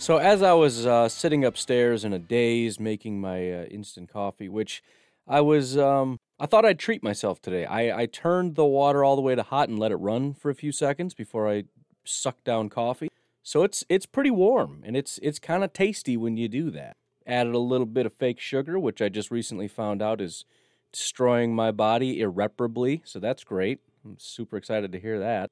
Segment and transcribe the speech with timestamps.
[0.00, 4.48] So, as I was uh, sitting upstairs in a daze making my uh, instant coffee,
[4.48, 4.82] which
[5.28, 7.66] I was, um, I thought I'd treat myself today.
[7.66, 10.50] I, I turned the water all the way to hot and let it run for
[10.50, 11.64] a few seconds before I
[12.02, 13.10] sucked down coffee.
[13.42, 16.96] So it's it's pretty warm and it's it's kind of tasty when you do that.
[17.26, 20.46] Added a little bit of fake sugar, which I just recently found out is
[20.94, 23.02] destroying my body irreparably.
[23.04, 23.80] So that's great.
[24.02, 25.50] I'm super excited to hear that.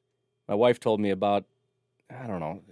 [0.49, 1.45] My wife told me about
[2.11, 2.63] I don't know.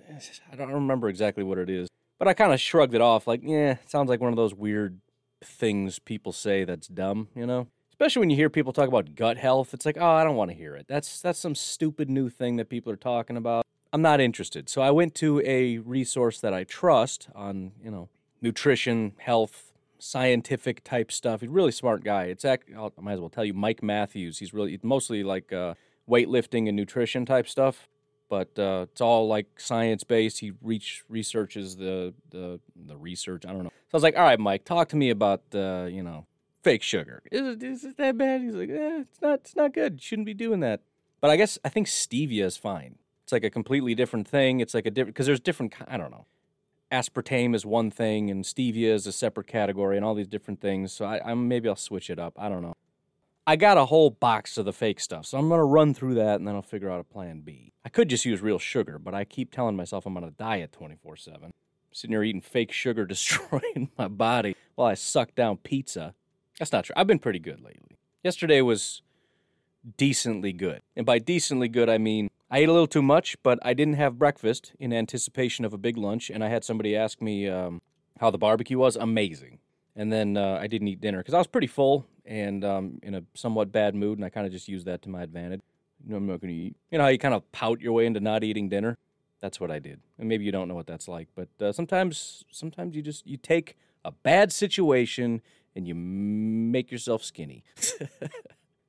[0.53, 1.89] I don't remember exactly what it is.
[2.19, 5.01] But I kind of shrugged it off like, "Yeah, sounds like one of those weird
[5.45, 9.37] things people say that's dumb, you know?" Especially when you hear people talk about gut
[9.37, 10.87] health, it's like, "Oh, I don't want to hear it.
[10.89, 14.69] That's that's some stupid new thing that people are talking about." I'm not interested.
[14.69, 18.09] So I went to a resource that I trust on, you know,
[18.43, 21.41] nutrition, health, scientific type stuff.
[21.41, 22.25] He's a really smart guy.
[22.25, 24.39] It's act, I might as well tell you, Mike Matthews.
[24.39, 25.75] He's really mostly like uh,
[26.09, 27.89] weightlifting and nutrition type stuff,
[28.29, 30.41] but uh, it's all like science based.
[30.41, 33.45] He reach researches the the the research.
[33.47, 33.71] I don't know.
[33.71, 36.27] So I was like, all right, Mike, talk to me about uh, you know
[36.63, 37.23] fake sugar.
[37.31, 38.43] Is it, is it that bad?
[38.43, 39.41] He's like, eh, it's not.
[39.41, 39.95] It's not good.
[39.95, 40.81] You shouldn't be doing that.
[41.21, 42.97] But I guess I think stevia is fine.
[43.23, 44.61] It's like a completely different thing.
[44.61, 45.75] It's like a different because there's different.
[45.89, 46.27] I don't know.
[46.93, 50.93] Aspartame is one thing, and stevia is a separate category, and all these different things.
[50.93, 52.35] So I, I'm maybe I'll switch it up.
[52.37, 52.75] I don't know.
[53.47, 56.41] I got a whole box of the fake stuff, so I'm gonna run through that,
[56.41, 57.73] and then I'll figure out a plan B.
[57.87, 60.73] I could just use real sugar, but I keep telling myself I'm on a diet
[60.73, 61.53] 24 seven.
[61.93, 66.13] Sitting here eating fake sugar, destroying my body while I suck down pizza.
[66.59, 66.95] That's not true.
[66.97, 67.97] I've been pretty good lately.
[68.25, 69.03] Yesterday was
[69.97, 73.61] decently good, and by decently good I mean I ate a little too much, but
[73.63, 77.23] I didn't have breakfast in anticipation of a big lunch, and I had somebody ask
[77.23, 77.81] me um,
[78.19, 78.97] how the barbecue was.
[78.97, 79.61] Amazing.
[79.95, 83.15] And then uh, I didn't eat dinner because I was pretty full and um, in
[83.15, 85.61] a somewhat bad mood, and I kind of just used that to my advantage.
[86.05, 86.77] Know, I'm not going to eat.
[86.91, 88.97] You know how you kind of pout your way into not eating dinner?
[89.41, 90.01] That's what I did.
[90.19, 93.37] And maybe you don't know what that's like, but uh, sometimes, sometimes you just you
[93.37, 95.43] take a bad situation
[95.75, 97.65] and you make yourself skinny.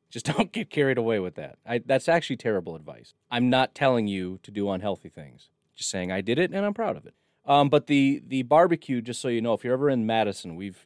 [0.10, 1.58] Just don't get carried away with that.
[1.66, 3.14] I, that's actually terrible advice.
[3.30, 5.50] I'm not telling you to do unhealthy things.
[5.76, 7.14] Just saying I did it and I'm proud of it.
[7.46, 10.86] Um, but the the barbecue, just so you know, if you're ever in Madison, we've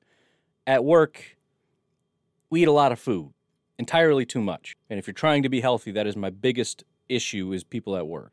[0.68, 1.38] at work
[2.50, 3.34] we eat a lot of food,
[3.82, 4.78] entirely too much.
[4.90, 8.08] And if you're trying to be healthy, that is my biggest issue is people at
[8.08, 8.32] work.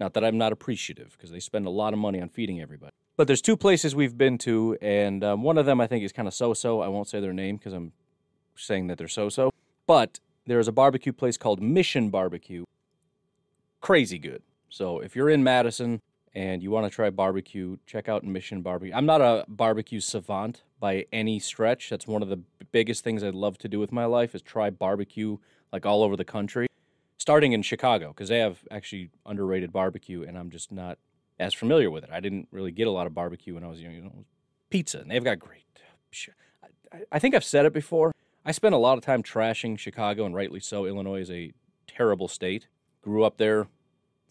[0.00, 2.92] Not that I'm not appreciative because they spend a lot of money on feeding everybody.
[3.18, 6.10] But there's two places we've been to, and um, one of them I think is
[6.10, 6.80] kind of so-so.
[6.80, 7.92] I won't say their name because I'm
[8.56, 9.52] saying that they're so-so.
[9.86, 12.64] But there's a barbecue place called Mission Barbecue.
[13.82, 14.42] Crazy good.
[14.70, 16.00] So if you're in Madison
[16.34, 18.94] and you want to try barbecue, check out Mission Barbecue.
[18.94, 21.90] I'm not a barbecue savant by any stretch.
[21.90, 22.40] That's one of the
[22.72, 25.38] biggest things I'd love to do with my life is try barbecue
[25.72, 26.66] like all over the country.
[27.18, 30.98] Starting in Chicago because they have actually underrated barbecue and I'm just not
[31.38, 32.10] as familiar with it.
[32.12, 33.92] I didn't really get a lot of barbecue when I was young.
[33.92, 34.24] You know,
[34.70, 35.64] pizza and they've got great.
[37.12, 38.12] I think I've said it before.
[38.44, 40.86] I spent a lot of time trashing Chicago, and rightly so.
[40.86, 41.52] Illinois is a
[41.86, 42.68] terrible state.
[43.02, 43.68] Grew up there,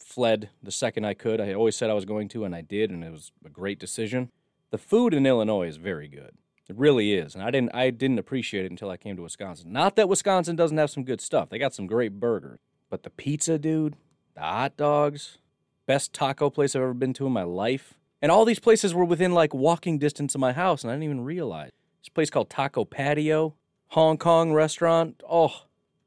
[0.02, 1.42] fled the second I could.
[1.42, 3.80] I always said I was going to, and I did, and it was a great
[3.80, 4.32] decision.
[4.72, 6.34] The food in Illinois is very good.
[6.70, 9.72] It really is, and I didn't I didn't appreciate it until I came to Wisconsin.
[9.72, 12.59] Not that Wisconsin doesn't have some good stuff; they got some great burgers,
[12.91, 13.96] but the pizza, dude,
[14.35, 15.40] the hot dogs,
[15.88, 19.06] best taco place I've ever been to in my life, and all these places were
[19.06, 21.72] within like walking distance of my house, and I didn't even realize.
[22.02, 23.56] This place called Taco Patio,
[23.90, 25.23] Hong Kong restaurant.
[25.29, 25.64] Oh,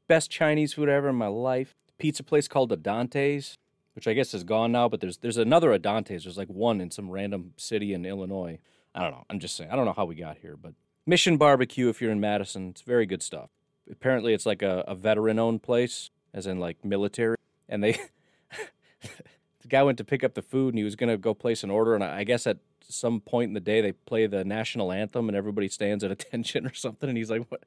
[0.07, 1.75] best Chinese food ever in my life.
[1.97, 3.57] Pizza place called Adante's,
[3.93, 6.23] which I guess is gone now, but there's there's another Adante's.
[6.23, 8.59] There's like one in some random city in Illinois.
[8.95, 9.25] I don't know.
[9.29, 9.71] I'm just saying.
[9.71, 10.73] I don't know how we got here, but
[11.05, 13.49] Mission Barbecue, if you're in Madison, it's very good stuff.
[13.91, 17.37] Apparently, it's like a, a veteran owned place, as in like military.
[17.67, 17.93] And they,
[19.01, 21.63] the guy went to pick up the food and he was going to go place
[21.63, 21.93] an order.
[21.95, 25.35] And I guess at some point in the day, they play the national anthem and
[25.35, 27.09] everybody stands at attention or something.
[27.09, 27.63] And he's like, what?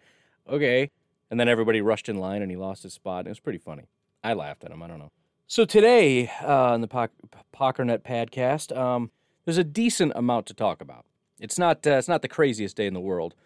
[0.49, 0.90] Okay.
[1.31, 3.20] And then everybody rushed in line and he lost his spot.
[3.20, 3.84] And it was pretty funny.
[4.25, 4.82] I laughed at him.
[4.82, 5.12] I don't know.
[5.49, 7.07] So today uh, on the po-
[7.55, 9.13] Packernet podcast, um,
[9.45, 11.07] there's a decent amount to talk about.
[11.39, 13.37] It's not uh, it's not the craziest day in the world,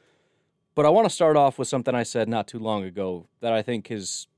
[0.74, 3.52] but I want to start off with something I said not too long ago that
[3.52, 4.28] I think has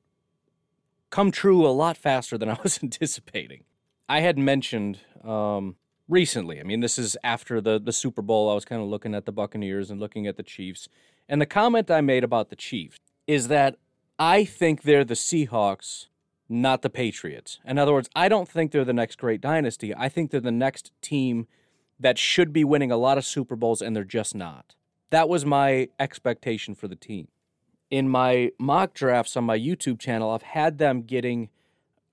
[1.10, 3.62] come true a lot faster than I was anticipating.
[4.08, 5.76] I had mentioned um,
[6.08, 6.58] recently.
[6.58, 8.50] I mean, this is after the the Super Bowl.
[8.50, 10.88] I was kind of looking at the Buccaneers and looking at the Chiefs,
[11.28, 12.98] and the comment I made about the Chiefs
[13.28, 13.76] is that
[14.18, 16.06] I think they're the Seahawks,
[16.52, 17.58] not the Patriots.
[17.64, 19.94] In other words, I don't think they're the next great dynasty.
[19.94, 21.46] I think they're the next team
[21.98, 24.74] that should be winning a lot of Super Bowls, and they're just not.
[25.10, 27.28] That was my expectation for the team.
[27.90, 31.50] In my mock drafts on my YouTube channel, I've had them getting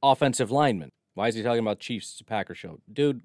[0.04, 0.92] offensive linemen.
[1.14, 2.12] Why is he talking about Chiefs?
[2.12, 2.80] It's a Packers show.
[2.92, 3.22] Dude,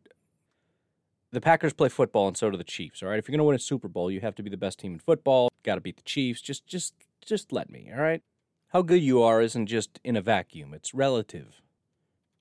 [1.32, 3.18] the Packers play football and so do the Chiefs, all right?
[3.18, 4.92] If you're going to win a Super Bowl, you have to be the best team
[4.92, 5.50] in football.
[5.64, 6.40] Got to beat the Chiefs.
[6.40, 6.94] Just just
[7.24, 8.22] just let me, all right?
[8.74, 10.74] How good you are isn't just in a vacuum.
[10.74, 11.62] It's relative.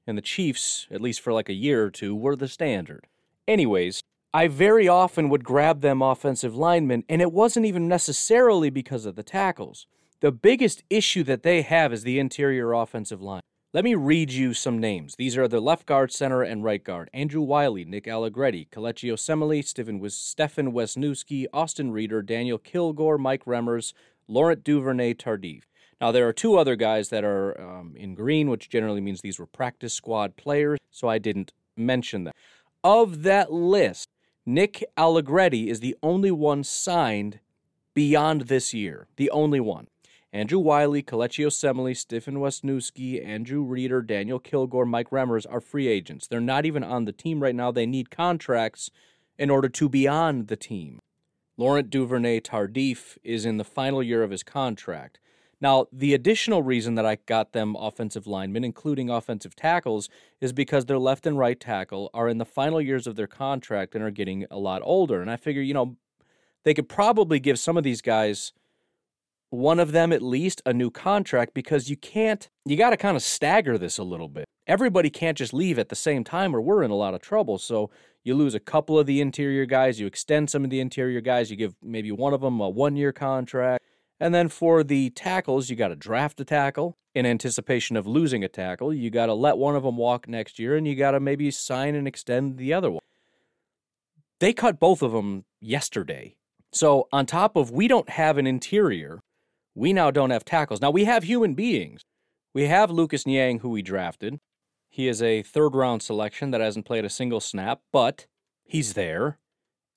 [0.08, 3.06] And the Chiefs, at least for like a year or two, were the standard.
[3.48, 4.02] Anyways,
[4.34, 9.14] I very often would grab them offensive linemen, and it wasn't even necessarily because of
[9.14, 9.86] the tackles.
[10.22, 13.42] The biggest issue that they have is the interior offensive line.
[13.72, 15.14] Let me read you some names.
[15.16, 17.12] These are the left guard, center, and right guard.
[17.14, 23.94] Andrew Wylie, Nick Allegretti, Kelechi Osemele, Stephen, Stefan Wisniewski, Austin Reiter, Daniel Kilgore, Mike Remmers,
[24.28, 25.66] Laurent Duvernay Tardif.
[26.02, 29.40] Now, there are two other guys that are um, in green, which generally means these
[29.40, 32.34] were practice squad players, so I didn't mention them.
[32.84, 34.10] Of that list,
[34.46, 37.40] Nick Allegretti is the only one signed
[37.94, 39.08] beyond this year.
[39.16, 39.88] The only one.
[40.34, 46.28] Andrew Wylie, Kelechi Osemele, Stephen Wisniewski, Andrew Reiter, Daniel Kilgore, Mike Remmers are free agents.
[46.28, 47.72] They're not even on the team right now.
[47.72, 48.90] They need contracts
[49.38, 51.00] in order to be on the team.
[51.56, 55.20] Laurent Duvernay Tardif is in the final year of his contract.
[55.64, 60.10] Now, the additional reason that I got them offensive linemen, including offensive tackles,
[60.42, 63.96] is because their left and right tackle are in the final years of their contract
[63.96, 65.22] and are getting a lot older.
[65.22, 65.96] And I figure, you know,
[66.66, 68.52] they could probably give some of these guys,
[69.52, 73.16] one of them at least, a new contract because you can't, you got to kind
[73.16, 74.44] of stagger this a little bit.
[74.68, 77.58] Everybody can't just leave at the same time or we're in a lot of trouble.
[77.58, 77.90] So
[78.26, 81.50] you lose a couple of the interior guys, you extend some of the interior guys,
[81.50, 83.83] you give maybe one of them a one year contract
[84.24, 88.42] and then for the tackles, you got to draft a tackle in anticipation of losing
[88.42, 88.94] a tackle.
[88.94, 91.52] You got to let one of them walk next year, and you got to maybe
[91.52, 93.02] sign and extend the other one.
[94.40, 96.38] They cut both of them yesterday.
[96.72, 99.20] So, on top of we don't have an interior,
[99.76, 100.80] we now don't have tackles.
[100.80, 102.06] Now, we have human beings.
[102.54, 104.40] We have Lucas Niang, who we drafted.
[104.90, 108.28] He is a third round selection that hasn't played a single snap, but
[108.64, 109.38] he's there.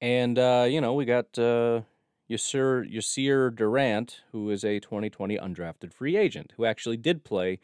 [0.00, 1.82] And, uh, you know, we got uh,
[2.30, 7.60] Yasir, Yasir Durant, who is a 2020 undrafted free agent, who actually did play,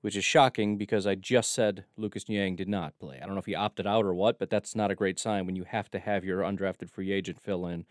[0.00, 3.18] which is shocking because I just said Lucas Niang did not play.
[3.20, 5.44] I don't know if he opted out or what, but that's not a great sign
[5.44, 7.84] when you have to have your undrafted free agent fill in.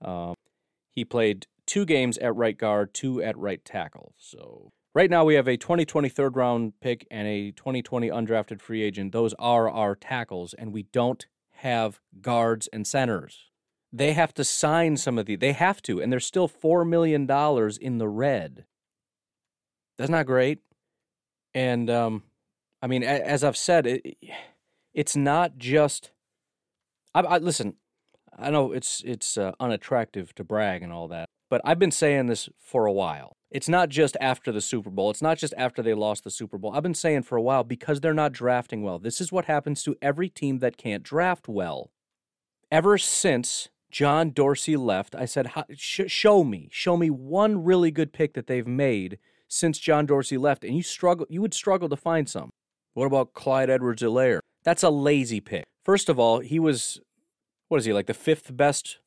[0.00, 0.34] Um,
[0.92, 4.14] he played two games at right guard, two at right tackle.
[4.16, 8.82] So right now we have a 2020 third round pick and a 2020 undrafted free
[8.82, 9.12] agent.
[9.12, 13.50] Those are our tackles, and we don't have guards and centers
[13.92, 17.26] they have to sign some of the they have to and they're still 4 million
[17.26, 18.64] dollars in the red.
[19.96, 20.60] That's not great.
[21.54, 22.22] And um
[22.82, 24.18] i mean as i've said it,
[24.92, 26.10] it's not just
[27.14, 27.76] I, I listen
[28.38, 32.26] i know it's it's uh, unattractive to brag and all that but i've been saying
[32.26, 33.36] this for a while.
[33.50, 35.10] It's not just after the super bowl.
[35.10, 36.72] It's not just after they lost the super bowl.
[36.74, 39.82] I've been saying for a while because they're not drafting well this is what happens
[39.84, 41.90] to every team that can't draft well.
[42.70, 48.12] Ever since John Dorsey left, I said, sh- "Show me, show me one really good
[48.12, 51.96] pick that they've made since John Dorsey left." And you struggle, you would struggle to
[51.96, 52.50] find some.
[52.94, 54.40] What about Clyde Edwards-Helaire?
[54.64, 55.64] That's a lazy pick.
[55.84, 57.00] First of all, he was,
[57.68, 58.98] what is he like the fifth best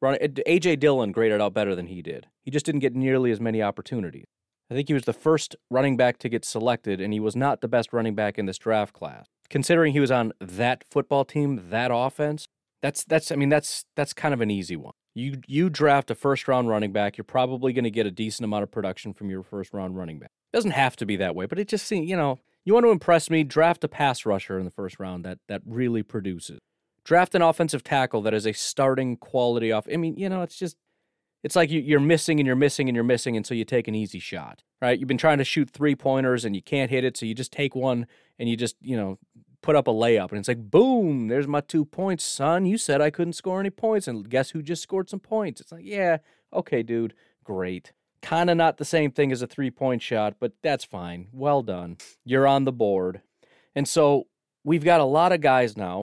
[0.00, 0.20] running?
[0.20, 2.28] AJ Dillon graded out better than he did.
[2.42, 4.24] He just didn't get nearly as many opportunities.
[4.70, 7.60] I think he was the first running back to get selected, and he was not
[7.60, 9.26] the best running back in this draft class.
[9.50, 12.46] Considering he was on that football team, that offense,
[12.82, 14.94] that's that's I mean that's that's kind of an easy one.
[15.14, 18.44] You you draft a first round running back, you're probably going to get a decent
[18.44, 20.30] amount of production from your first round running back.
[20.52, 22.84] It doesn't have to be that way, but it just seems, you know, you want
[22.84, 26.58] to impress me, draft a pass rusher in the first round that that really produces.
[27.04, 29.86] Draft an offensive tackle that is a starting quality off.
[29.92, 30.76] I mean, you know, it's just
[31.42, 33.88] it's like you, you're missing and you're missing and you're missing, and so you take
[33.88, 34.98] an easy shot, right?
[34.98, 37.52] You've been trying to shoot three pointers and you can't hit it, so you just
[37.52, 38.06] take one
[38.38, 39.18] and you just, you know,
[39.62, 42.66] put up a layup and it's like, boom, there's my two points, son.
[42.66, 44.08] You said I couldn't score any points.
[44.08, 45.60] And guess who just scored some points?
[45.60, 46.18] It's like, yeah,
[46.52, 47.14] okay, dude,
[47.44, 47.92] great.
[48.20, 51.28] Kind of not the same thing as a three point shot, but that's fine.
[51.32, 51.96] Well done.
[52.24, 53.22] You're on the board.
[53.74, 54.26] And so
[54.64, 56.02] we've got a lot of guys now,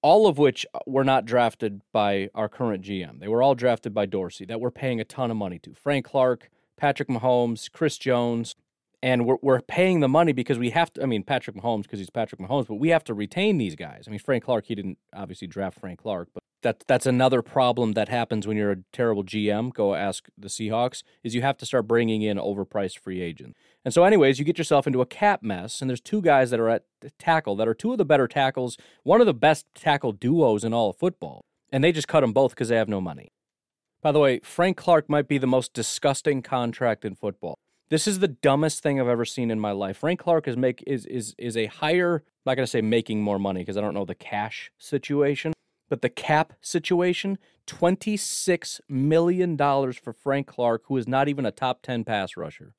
[0.00, 3.20] all of which uh, were not drafted by our current GM.
[3.20, 5.74] They were all drafted by Dorsey that we're paying a ton of money to.
[5.74, 8.56] Frank Clark, Patrick Mahomes, Chris Jones,
[9.02, 11.02] and we're, we're paying the money because we have to.
[11.02, 14.04] I mean, Patrick Mahomes because he's Patrick Mahomes, but we have to retain these guys.
[14.06, 17.92] I mean, Frank Clark, he didn't obviously draft Frank Clark, but that that's another problem
[17.92, 19.74] that happens when you're a terrible GM.
[19.74, 21.02] Go ask the Seahawks.
[21.24, 23.58] Is you have to start bringing in overpriced free agents.
[23.84, 25.80] And so, anyways, you get yourself into a cap mess.
[25.80, 26.84] And there's two guys that are at
[27.18, 30.72] tackle that are two of the better tackles, one of the best tackle duos in
[30.72, 33.32] all of football, and they just cut them both because they have no money.
[34.00, 37.58] By the way, Frank Clark might be the most disgusting contract in football.
[37.92, 39.98] This is the dumbest thing I've ever seen in my life.
[39.98, 42.24] Frank Clark is make is is is a higher.
[42.24, 45.52] I'm not gonna say making more money because I don't know the cash situation,
[45.90, 47.36] but the cap situation.
[47.66, 52.34] Twenty six million dollars for Frank Clark, who is not even a top ten pass
[52.34, 52.72] rusher,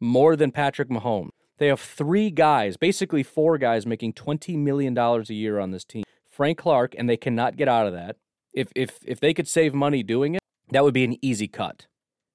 [0.00, 1.30] more than Patrick Mahomes.
[1.56, 5.86] They have three guys, basically four guys, making twenty million dollars a year on this
[5.86, 6.04] team.
[6.28, 8.16] Frank Clark, and they cannot get out of that.
[8.52, 11.86] If if if they could save money doing it, that would be an easy cut,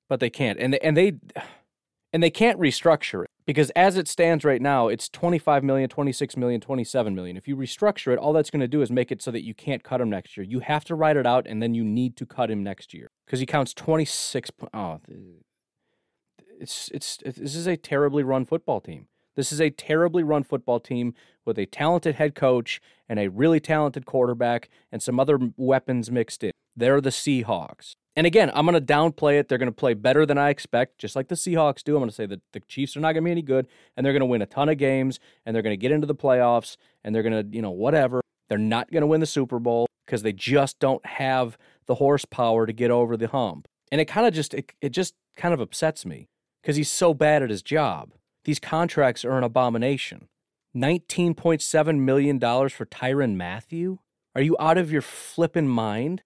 [0.10, 0.58] but they can't.
[0.58, 1.20] And they, and they
[2.14, 6.38] and they can't restructure it because as it stands right now it's 25 million 26
[6.38, 7.36] million 27 million.
[7.36, 9.54] If you restructure it all that's going to do is make it so that you
[9.54, 10.46] can't cut him next year.
[10.46, 13.10] You have to write it out and then you need to cut him next year
[13.26, 15.00] because he counts 26 oh
[16.60, 19.08] it's, it's this is a terribly run football team.
[19.36, 22.80] This is a terribly run football team with a talented head coach
[23.10, 26.52] and a really talented quarterback and some other weapons mixed in.
[26.76, 29.50] They're the seahawks and again, I'm going to downplay it.
[29.50, 31.96] They're going to play better than I expect, just like the Seahawks do.
[31.96, 33.68] I'm going to say that the Chiefs are not going to be any good,
[33.98, 36.06] and they're going to win a ton of games, and they're going to get into
[36.06, 38.22] the playoffs, and they're going to, you know, whatever.
[38.50, 42.68] They're not going to win the Super Bowl because they just don't have the horsepower
[42.68, 43.68] to get over the hump.
[43.92, 46.28] And it kind of just, it, it just kind of upsets me
[46.62, 48.14] because he's so bad at his job.
[48.46, 50.28] These contracts are an abomination.
[50.76, 53.98] $19.7 million for Tyrann Mathieu?
[54.36, 56.24] Are you out of your flippin' mind?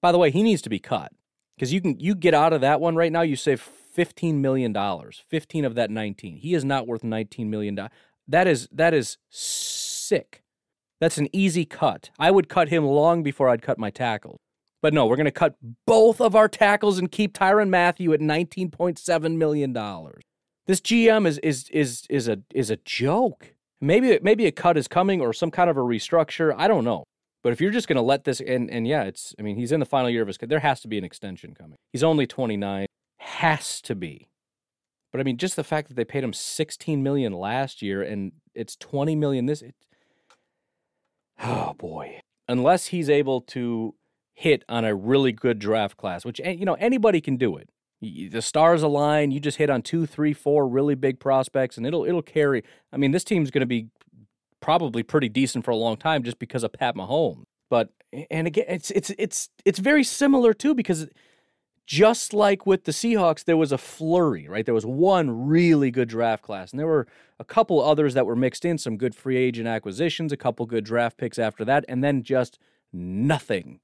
[0.00, 1.12] By the way, he needs to be cut
[1.58, 3.22] because you can you get out of that one right now.
[3.22, 6.36] You save fifteen million dollars, fifteen of that nineteen.
[6.36, 7.90] He is not worth nineteen million dollars.
[8.28, 10.44] That is that is sick.
[11.00, 12.10] That's an easy cut.
[12.18, 14.38] I would cut him long before I'd cut my tackles.
[14.80, 18.20] But no, we're going to cut both of our tackles and keep Tyrann Mathieu at
[18.20, 20.22] nineteen point seven million dollars.
[20.66, 23.54] This GM is is is is a is a joke.
[23.80, 26.54] Maybe maybe a cut is coming or some kind of a restructure.
[26.56, 27.04] I don't know.
[27.42, 29.34] But if you're just going to let this, and and yeah, it's.
[29.38, 30.38] I mean, he's in the final year of his.
[30.40, 31.78] There has to be an extension coming.
[31.92, 32.86] He's only 29.
[33.18, 34.28] Has to be.
[35.12, 38.32] But I mean, just the fact that they paid him 16 million last year and
[38.54, 39.62] it's 20 million this.
[39.62, 39.74] It,
[41.42, 42.20] oh boy!
[42.48, 43.94] Unless he's able to
[44.34, 47.70] hit on a really good draft class, which eh, you know anybody can do it.
[48.00, 49.32] The stars align.
[49.32, 52.62] You just hit on two, three, four really big prospects, and it'll it'll carry.
[52.92, 53.88] I mean, this team's going to be
[54.60, 57.44] probably pretty decent for a long time just because of Pat Mahomes.
[57.70, 57.90] But
[58.30, 61.08] and again, it's it's it's it's very similar too because
[61.86, 64.66] just like with the Seahawks, there was a flurry, right?
[64.66, 67.06] There was one really good draft class, and there were
[67.38, 70.84] a couple others that were mixed in, some good free agent acquisitions, a couple good
[70.84, 72.58] draft picks after that, and then just
[72.92, 73.80] nothing.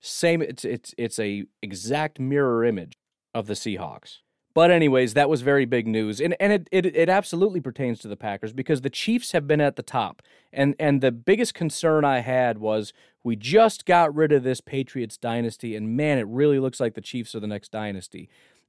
[0.00, 2.92] Same, it's it's it's a exact mirror image
[3.34, 4.18] of the Seahawks.
[4.54, 8.08] But anyways, that was very big news, and and it, it it absolutely pertains to
[8.08, 12.04] the Packers because the Chiefs have been at the top, and and the biggest concern
[12.04, 12.92] I had was
[13.24, 17.00] we just got rid of this Patriots dynasty, and man, it really looks like the
[17.00, 18.28] Chiefs are the next dynasty.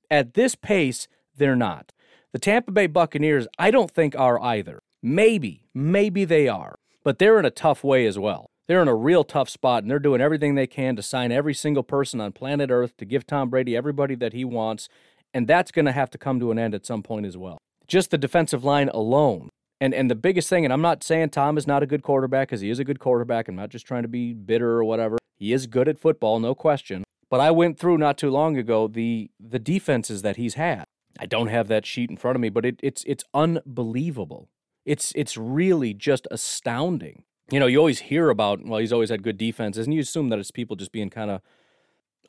[0.10, 1.92] At this pace, they're not.
[2.32, 4.82] The Tampa Bay Buccaneers, I don't think are either.
[5.04, 8.50] Maybe, maybe they are, but they're in a tough way as well.
[8.68, 11.54] They're in a real tough spot, and they're doing everything they can to sign every
[11.54, 14.90] single person on planet Earth to give Tom Brady everybody that he wants
[15.36, 17.58] and that's going to have to come to an end at some point as well.
[17.88, 19.50] Just the defensive line alone.
[19.82, 22.48] And and the biggest thing, and I'm not saying Tom is not a good quarterback
[22.48, 23.50] because he is a good quarterback.
[23.50, 25.18] I'm not just trying to be bitter or whatever.
[25.36, 27.04] He is good at football, no question.
[27.30, 30.86] But I went through not too long ago the the defenses that he's had.
[31.20, 34.48] I don't have that sheet in front of me, but it, it's it's unbelievable.
[34.86, 37.24] It's it's really just astounding.
[37.52, 40.30] You know, you always hear about well, he's always had good defenses, and you assume
[40.30, 41.42] that it's people just being kind of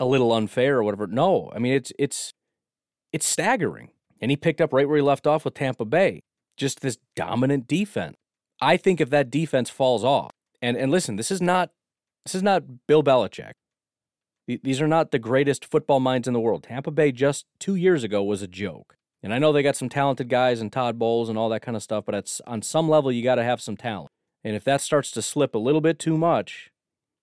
[0.01, 1.07] a little unfair or whatever.
[1.07, 2.33] No, I mean it's it's
[3.11, 3.89] it's staggering.
[4.19, 6.23] And he picked up right where he left off with Tampa Bay.
[6.55, 8.15] Just this dominant defense.
[8.59, 11.69] I think if that defense falls off, and, and listen, this is not
[12.25, 13.53] this is not Bill Belichick.
[14.47, 16.63] These are not the greatest football minds in the world.
[16.63, 18.97] Tampa Bay just two years ago was a joke.
[19.21, 21.75] And I know they got some talented guys and Todd Bowles and all that kind
[21.75, 24.11] of stuff, but it's on some level you got to have some talent.
[24.43, 26.71] And if that starts to slip a little bit too much,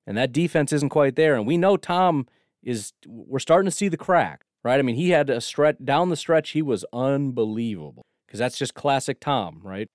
[0.07, 2.27] and that defense isn't quite there, and we know Tom
[2.63, 4.79] is, we're starting to see the crack, right?
[4.79, 8.75] I mean, he had a stretch down the stretch, he was unbelievable because that's just
[8.75, 9.87] classic Tom, right?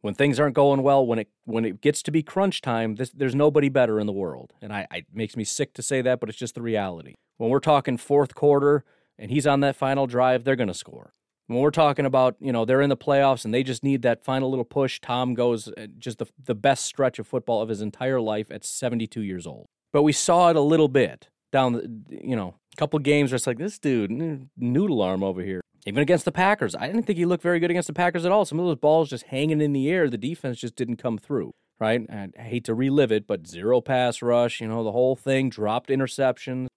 [0.00, 3.10] When things aren't going well, when it when it gets to be crunch time, this,
[3.10, 6.00] there's nobody better in the world, and I, I it makes me sick to say
[6.02, 7.14] that, but it's just the reality.
[7.36, 8.84] When we're talking fourth quarter
[9.18, 11.12] and he's on that final drive, they're going to score.
[11.48, 14.24] When we're talking about, you know, they're in the playoffs and they just need that
[14.24, 17.82] final little push, Tom goes uh, just the, the best stretch of football of his
[17.82, 19.66] entire life at 72 years old.
[19.92, 23.36] But we saw it a little bit down, the, you know, a couple games where
[23.36, 25.60] it's like, this dude, noodle arm over here.
[25.86, 28.32] Even against the Packers, I didn't think he looked very good against the Packers at
[28.32, 28.44] all.
[28.44, 31.54] Some of those balls just hanging in the air, the defense just didn't come through,
[31.80, 32.06] right?
[32.10, 35.90] I hate to relive it, but zero pass rush, you know, the whole thing, dropped
[35.90, 36.68] interceptions.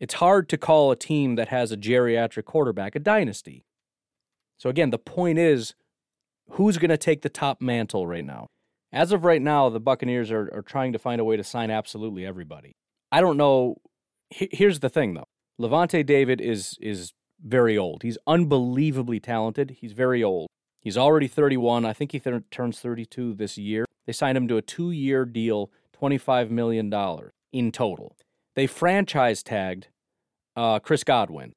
[0.00, 3.64] It's hard to call a team that has a geriatric quarterback a dynasty.
[4.58, 5.74] So, again, the point is
[6.52, 8.46] who's going to take the top mantle right now?
[8.92, 11.70] As of right now, the Buccaneers are, are trying to find a way to sign
[11.70, 12.72] absolutely everybody.
[13.12, 13.76] I don't know.
[14.30, 15.28] Here's the thing, though
[15.60, 17.12] Lavonte David is, is
[17.44, 18.02] very old.
[18.02, 19.76] He's unbelievably talented.
[19.80, 20.48] He's very old.
[20.80, 21.84] He's already 31.
[21.84, 23.84] I think he th- turns 32 this year.
[24.06, 25.70] They signed him to a two year deal,
[26.00, 26.92] $25 million
[27.52, 28.16] in total
[28.58, 29.86] they franchise tagged
[30.56, 31.52] uh, Chris Godwin.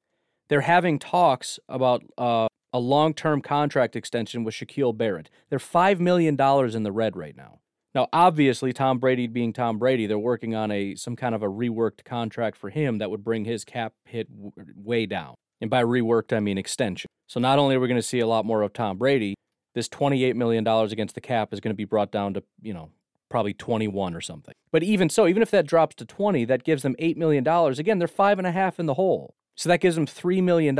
[0.48, 5.28] They're having talks about uh, a long term contract extension with Shaquille Barrett.
[5.50, 7.58] They're $5 million in the red right now.
[7.94, 11.48] Now, obviously, Tom Brady being Tom Brady, they're working on a some kind of a
[11.48, 15.34] reworked contract for him that would bring his cap hit w- way down.
[15.60, 17.08] And by reworked, I mean extension.
[17.28, 19.34] So not only are we going to see a lot more of Tom Brady,
[19.74, 22.90] this $28 million against the cap is going to be brought down to, you know,
[23.30, 24.54] probably 21 or something.
[24.70, 27.46] But even so, even if that drops to 20, that gives them $8 million.
[27.46, 29.34] Again, they're five and a half in the hole.
[29.56, 30.78] So that gives them $3 million.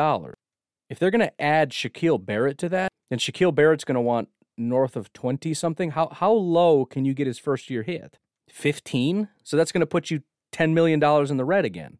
[0.90, 4.28] If they're going to add Shaquille Barrett to that, then Shaquille Barrett's going to want
[4.56, 5.92] north of 20 something.
[5.92, 8.18] How, how low can you get his first year hit?
[8.50, 9.28] 15?
[9.42, 11.98] So that's going to put you $10 million in the red again.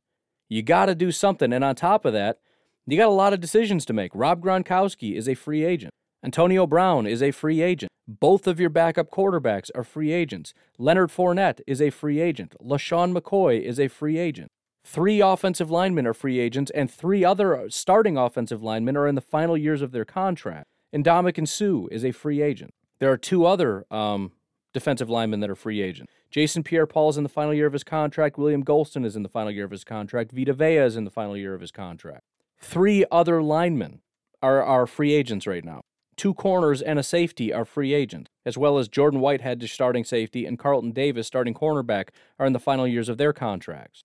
[0.48, 1.52] You got to do something.
[1.52, 2.40] And on top of that,
[2.86, 4.10] you got a lot of decisions to make.
[4.14, 5.92] Rob Gronkowski is a free agent.
[6.24, 7.90] Antonio Brown is a free agent.
[8.06, 10.52] Both of your backup quarterbacks are free agents.
[10.78, 12.54] Leonard Fournette is a free agent.
[12.60, 14.48] LeSean McCoy is a free agent.
[14.84, 19.14] Three offensive linemen are free agents, and three other uh, starting offensive linemen are in
[19.14, 20.66] the final years of their contract.
[20.92, 22.74] And Ndamukong Suh is a free agent.
[22.98, 24.32] There are two other um,
[24.72, 26.12] defensive linemen that are free agents.
[26.30, 28.38] Jason Pierre Paul is in the final year of his contract.
[28.38, 30.32] William Gholston is in the final year of his contract.
[30.32, 32.24] Vita Vea is in the final year of his contract.
[32.60, 34.00] Three other linemen
[34.42, 35.82] are, are free agents right now.
[36.16, 40.46] Two corners and a safety are free agents, as well as Jordan Whitehead, starting safety,
[40.46, 44.02] and Carlton Davis, starting cornerback, are in the final years of their contracts.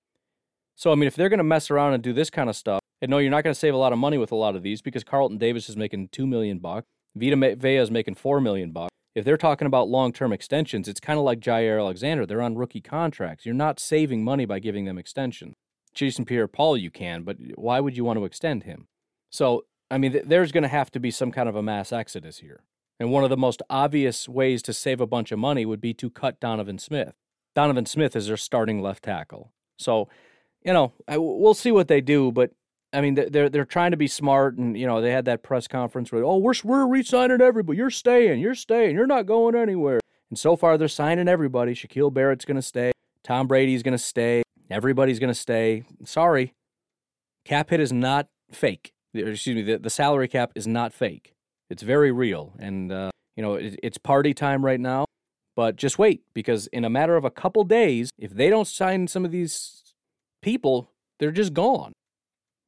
[0.75, 2.79] So, I mean, if they're going to mess around and do this kind of stuff,
[3.01, 4.63] and no, you're not going to save a lot of money with a lot of
[4.63, 8.71] these because Carlton Davis is making two million bucks, Vita Vea is making four million
[8.71, 8.91] bucks.
[9.15, 12.25] If they're talking about long-term extensions, it's kind of like Jaire Alexander.
[12.25, 13.45] They're on rookie contracts.
[13.45, 15.53] You're not saving money by giving them extension.
[15.95, 18.87] Jason Pierre-Paul, you can, but why would you want to extend him?
[19.31, 21.91] So I mean, th- there's going to have to be some kind of a mass
[21.91, 22.61] exodus here.
[22.99, 25.93] And one of the most obvious ways to save a bunch of money would be
[25.95, 27.13] to cut Donovan Smith.
[27.55, 29.51] Donovan Smith is their starting left tackle.
[29.77, 30.09] So,
[30.63, 32.51] you know, we'll see what they do, but
[32.93, 35.67] I mean, they're they're trying to be smart, and you know, they had that press
[35.67, 37.77] conference where, oh, we're we're re-signing everybody.
[37.77, 38.39] You're staying.
[38.39, 38.95] You're staying.
[38.95, 39.99] You're not going anywhere.
[40.29, 41.73] And so far, they're signing everybody.
[41.73, 42.91] Shaquille Barrett's going to stay.
[43.23, 44.43] Tom Brady's going to stay.
[44.69, 45.83] Everybody's going to stay.
[46.05, 46.53] Sorry,
[47.45, 51.33] cap hit is not fake excuse me, the, the salary cap is not fake.
[51.69, 52.53] It's very real.
[52.59, 55.05] And, uh, you know, it, it's party time right now.
[55.55, 59.07] But just wait, because in a matter of a couple days, if they don't sign
[59.07, 59.95] some of these
[60.41, 61.93] people, they're just gone.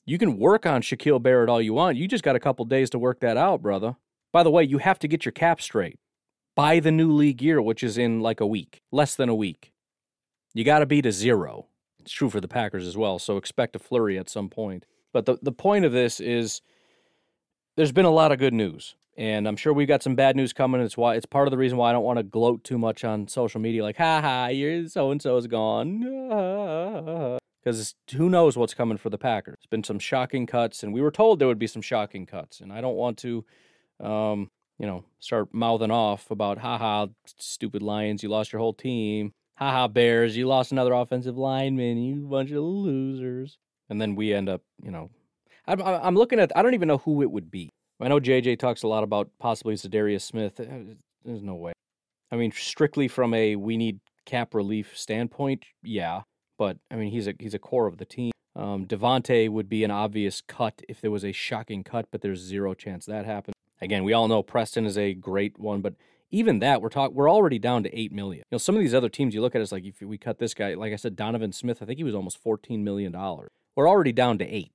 [0.09, 1.95] You can work on Shaquille Barrett all you want.
[1.95, 3.95] You just got a couple days to work that out, brother.
[4.33, 5.99] By the way, you have to get your cap straight.
[6.55, 9.71] Buy the new league year, which is in like a week, less than a week.
[10.55, 11.67] You got to be to zero.
[11.99, 14.83] It's true for the Packers as well, so expect a flurry at some point.
[15.13, 16.63] But the, the point of this is
[17.77, 18.95] there's been a lot of good news.
[19.15, 20.81] And I'm sure we've got some bad news coming.
[20.81, 23.03] It's why it's part of the reason why I don't want to gloat too much
[23.03, 24.47] on social media, like, ha ha,
[24.87, 27.37] so and so is gone.
[27.63, 29.55] Because who knows what's coming for the Packers.
[29.59, 32.61] It's been some shocking cuts, and we were told there would be some shocking cuts.
[32.61, 33.45] And I don't want to
[33.99, 38.73] um, you know, start mouthing off about, ha ha, stupid Lions, you lost your whole
[38.73, 39.33] team.
[39.57, 43.57] Ha ha, Bears, you lost another offensive lineman, you bunch of losers
[43.89, 45.09] and then we end up, you know,
[45.67, 46.55] I'm, I'm looking at.
[46.55, 47.69] I don't even know who it would be.
[47.99, 50.59] I know JJ talks a lot about possibly Za'Darius Smith.
[50.59, 50.95] Uh,
[51.25, 51.73] there's no way.
[52.31, 56.21] I mean, strictly from a we need cap relief standpoint, yeah.
[56.59, 58.31] But I mean, he's a he's a core of the team.
[58.55, 62.39] Um, Davante would be an obvious cut if there was a shocking cut, but there's
[62.41, 63.55] zero chance that happens.
[63.81, 65.93] Again, we all know Preston is a great one, but
[66.29, 68.43] even that we're talking we're already down to 8 million.
[68.51, 70.37] You know, some of these other teams you look at it's like if we cut
[70.37, 73.49] this guy, like I said Donovan Smith, I think he was almost 14 million dollars.
[73.75, 74.71] We're already down to 8.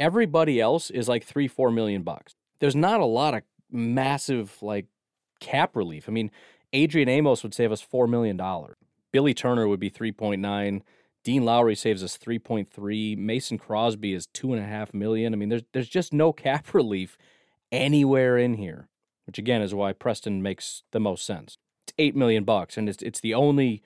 [0.00, 2.34] Everybody else is like 3 4 million bucks.
[2.58, 4.86] There's not a lot of massive like
[5.38, 6.08] cap relief.
[6.08, 6.32] I mean,
[6.72, 8.76] Adrian Amos would save us 4 million dollars.
[9.12, 10.80] Billy Turner would be 3.9.
[11.24, 13.16] Dean Lowry saves us 3.3.
[13.16, 15.32] Mason Crosby is two and a half million.
[15.32, 17.16] I mean, there's there's just no cap relief
[17.70, 18.88] anywhere in here,
[19.26, 21.56] which again is why Preston makes the most sense.
[21.86, 23.82] It's eight million bucks, and it's it's the only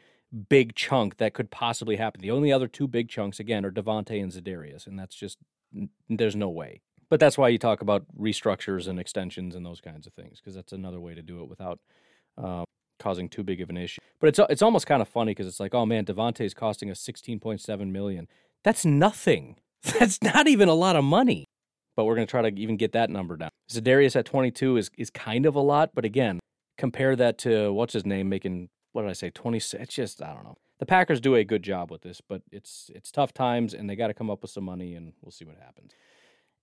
[0.49, 2.21] big chunk that could possibly happen.
[2.21, 5.39] The only other two big chunks again are Davante and Za'Darius, and that's just
[6.09, 6.81] there's no way.
[7.09, 10.55] But that's why you talk about restructures and extensions and those kinds of things, because
[10.55, 11.79] that's another way to do it without
[12.37, 12.65] uh,
[12.99, 14.01] causing too big of an issue.
[14.21, 16.91] But it's it's almost kind of funny because it's like, oh man, Davante is costing
[16.91, 18.29] us sixteen point seven million.
[18.65, 19.57] That's nothing.
[19.99, 21.45] That's not even a lot of money.
[21.95, 23.49] But we're going to try to even get that number down.
[23.71, 26.41] Za'Darius at 22 is is kind of a lot, but again,
[26.77, 29.83] compare that to what's his name making what did I say 26?
[29.83, 30.57] It's just I don't know.
[30.79, 33.97] The Packers do a good job with this, but it's it's tough times and they
[33.97, 35.93] got to come up with some money and we'll see what happens.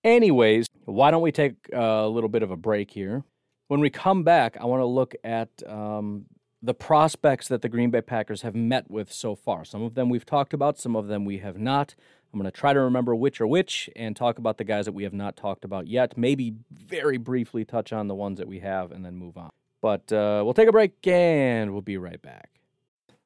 [0.04, 3.24] Anyways, why don't we take a little bit of a break here?
[3.67, 6.26] When we come back, I want to look at um,
[6.62, 9.65] the prospects that the Green Bay Packers have met with so far.
[9.65, 11.95] Some of them we've talked about, some of them we have not.
[12.34, 14.93] I'm going to try to remember which are which and talk about the guys that
[14.93, 16.17] we have not talked about yet.
[16.17, 19.52] Maybe very briefly touch on the ones that we have and then move on.
[19.82, 22.49] But uh, we'll take a break and we'll be right back.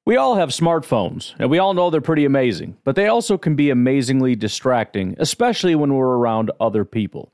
[0.04, 3.56] We all have smartphones, and we all know they're pretty amazing, but they also can
[3.56, 7.34] be amazingly distracting, especially when we're around other people.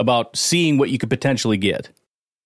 [0.00, 1.90] about seeing what you could potentially get.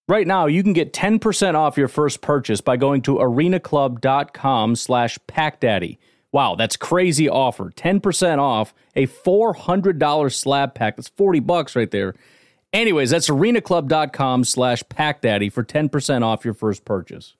[0.06, 5.18] Right now, you can get 10% off your first purchase by going to arenaclub.com slash
[5.26, 5.96] packdaddy.
[6.30, 7.70] Wow, that's crazy offer.
[7.70, 10.96] 10% off a $400 slab pack.
[10.96, 12.14] That's 40 bucks right there.
[12.72, 17.34] Anyways, that's arenaclub.com slash packdaddy for 10% off your first purchase.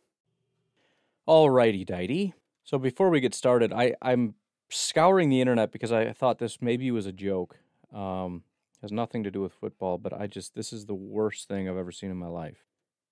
[1.29, 2.35] Alrighty, dighty.
[2.62, 4.35] So before we get started, I, I'm
[4.70, 7.59] scouring the internet because I thought this maybe was a joke.
[7.92, 8.42] Um,
[8.85, 11.77] has nothing to do with football, but I just this is the worst thing I've
[11.77, 12.64] ever seen in my life.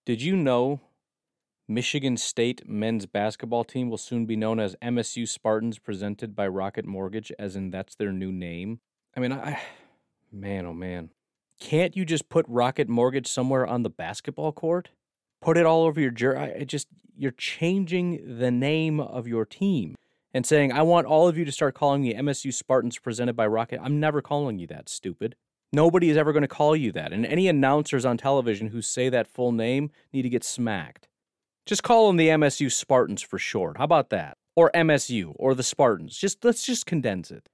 [0.05, 0.81] Did you know
[1.67, 6.85] Michigan State men's basketball team will soon be known as MSU Spartans presented by Rocket
[6.85, 8.81] Mortgage as in that's their new name?
[9.17, 9.61] I mean, I
[10.31, 11.11] man oh man.
[11.59, 14.91] Can't you just put Rocket Mortgage somewhere on the basketball court?
[15.43, 16.39] put it all over your jersey.
[16.39, 19.97] I just you're changing the name of your team
[20.33, 23.47] and saying, "I want all of you to start calling me MSU Spartans presented by
[23.47, 25.37] Rocket." I'm never calling you that, stupid.
[25.73, 27.13] Nobody is ever going to call you that.
[27.13, 31.09] And any announcers on television who say that full name need to get smacked.
[31.65, 33.79] Just call them the MSU Spartans for short.
[33.79, 34.37] How about that?
[34.55, 36.17] Or MSU or the Spartans.
[36.19, 37.49] Just let's just condense it.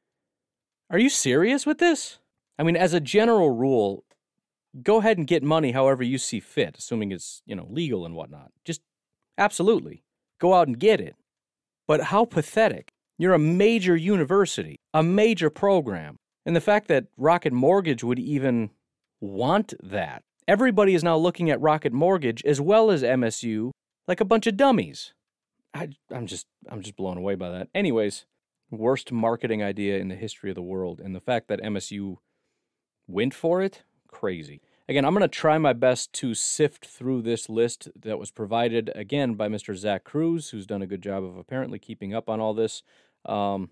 [0.90, 2.18] Are you serious with this?
[2.59, 4.04] I mean, as a general rule,
[4.83, 8.16] go ahead and get money however you see fit, assuming it's, you know, legal and
[8.16, 8.50] whatnot.
[8.64, 8.81] Just
[9.37, 10.02] absolutely
[10.40, 11.14] go out and get it.
[11.87, 12.90] But how pathetic.
[13.20, 16.16] You're a major university, a major program.
[16.48, 18.70] And the fact that Rocket Mortgage would even
[19.20, 20.22] want that.
[20.48, 23.72] Everybody is now looking at Rocket Mortgage as well as MSU
[24.06, 25.12] like a bunch of dummies.
[25.74, 27.68] I, I'm just I'm just blown away by that.
[27.74, 28.24] Anyways,
[28.70, 32.16] worst marketing idea in the history of the world, and the fact that MSU
[33.06, 34.62] went for it crazy.
[34.88, 38.90] Again, I'm going to try my best to sift through this list that was provided
[38.94, 39.76] again by Mr.
[39.76, 42.82] Zach Kruse, who's done a good job of apparently keeping up on all this.
[43.26, 43.68] Um,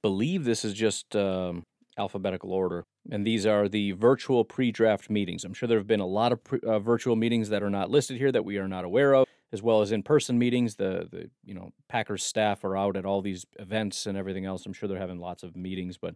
[0.00, 1.64] believe this is just um,
[2.00, 5.44] alphabetical order, and these are the virtual pre-draft meetings.
[5.44, 7.90] I'm sure there have been a lot of pre- uh, virtual meetings that are not
[7.90, 10.76] listed here that we are not aware of, as well as in-person meetings.
[10.76, 14.66] The the you know Packers staff are out at all these events and everything else.
[14.66, 16.14] I'm sure they're having lots of meetings, but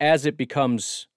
[0.00, 1.08] as it becomes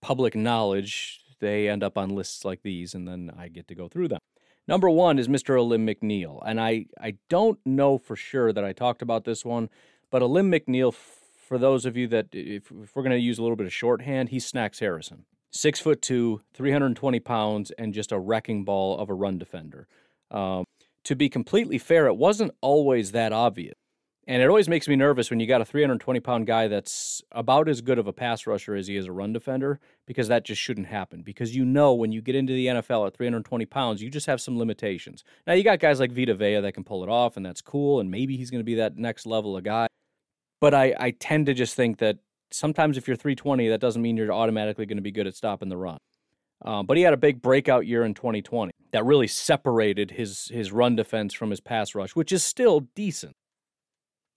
[0.00, 3.88] public knowledge they end up on lists like these, and then I get to go
[3.88, 4.20] through them.
[4.66, 5.58] Number one is Mr.
[5.58, 6.42] Alim McNeill.
[6.44, 9.70] And I, I don't know for sure that I talked about this one,
[10.10, 10.94] but Alim McNeill,
[11.48, 13.72] for those of you that, if, if we're going to use a little bit of
[13.72, 15.24] shorthand, he's Snacks Harrison.
[15.50, 19.88] Six foot two, 320 pounds, and just a wrecking ball of a run defender.
[20.30, 20.64] Um,
[21.04, 23.74] to be completely fair, it wasn't always that obvious.
[24.26, 27.66] And it always makes me nervous when you got a 320 pound guy that's about
[27.66, 30.60] as good of a pass rusher as he is a run defender, because that just
[30.60, 31.22] shouldn't happen.
[31.22, 34.42] Because you know when you get into the NFL at 320 pounds, you just have
[34.42, 35.24] some limitations.
[35.46, 38.00] Now, you got guys like Vita Vea that can pull it off, and that's cool,
[38.00, 39.86] and maybe he's going to be that next level of guy.
[40.60, 42.18] But I, I tend to just think that
[42.50, 45.68] sometimes if you're 320, that doesn't mean you're automatically going to be good at stopping
[45.68, 45.98] the run.
[46.64, 50.72] Um, but he had a big breakout year in 2020 that really separated his his
[50.72, 53.34] run defense from his pass rush, which is still decent.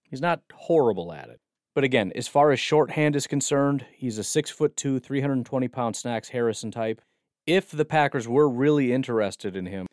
[0.08, 1.40] He's not horrible at it.
[1.74, 5.96] But again, as far as shorthand is concerned, he's a six foot two, 320 pound
[5.96, 7.00] snacks Harrison type.
[7.46, 9.86] If the Packers were really interested in him,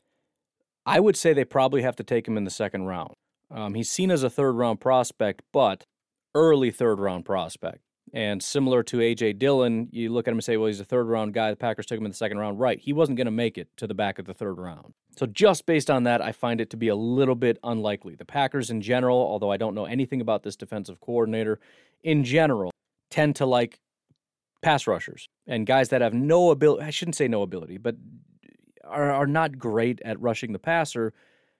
[0.85, 3.13] I would say they probably have to take him in the second round.
[3.49, 5.83] Um, he's seen as a third round prospect, but
[6.35, 7.79] early third round prospect.
[8.11, 9.33] And similar to A.J.
[9.33, 11.51] Dillon, you look at him and say, well, he's a third round guy.
[11.51, 12.59] The Packers took him in the second round.
[12.59, 12.79] Right.
[12.79, 14.93] He wasn't going to make it to the back of the third round.
[15.17, 18.15] So, just based on that, I find it to be a little bit unlikely.
[18.15, 21.59] The Packers in general, although I don't know anything about this defensive coordinator,
[22.03, 22.71] in general,
[23.11, 23.79] tend to like
[24.61, 26.83] pass rushers and guys that have no ability.
[26.83, 27.95] I shouldn't say no ability, but
[28.83, 31.13] are, are not great at rushing the passer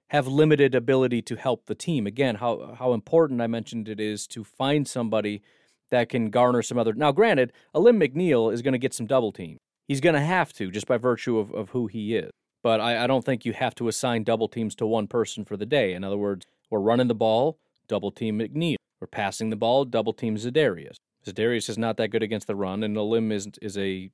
[0.09, 2.05] have limited ability to help the team.
[2.05, 5.41] Again, how how important I mentioned it is to find somebody
[5.89, 6.93] that can garner some other.
[6.93, 9.57] Now, granted, Alim McNeill is going to get some double team.
[9.87, 12.29] He's going to have to just by virtue of, of who he is.
[12.61, 15.57] But I, I don't think you have to assign double teams to one person for
[15.57, 15.93] the day.
[15.93, 18.75] In other words, we're running the ball, double team McNeill.
[18.99, 20.97] We're passing the ball, double team Za'Darius.
[21.25, 24.11] Za'Darius is not that good against the run, and Alim is, is a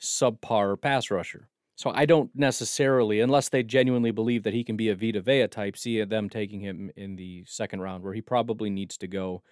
[0.00, 1.48] subpar pass rusher.
[1.76, 5.46] So I don't necessarily, unless they genuinely believe that he can be a Vita Vea
[5.46, 9.42] type, see them taking him in the second round where he probably needs to go.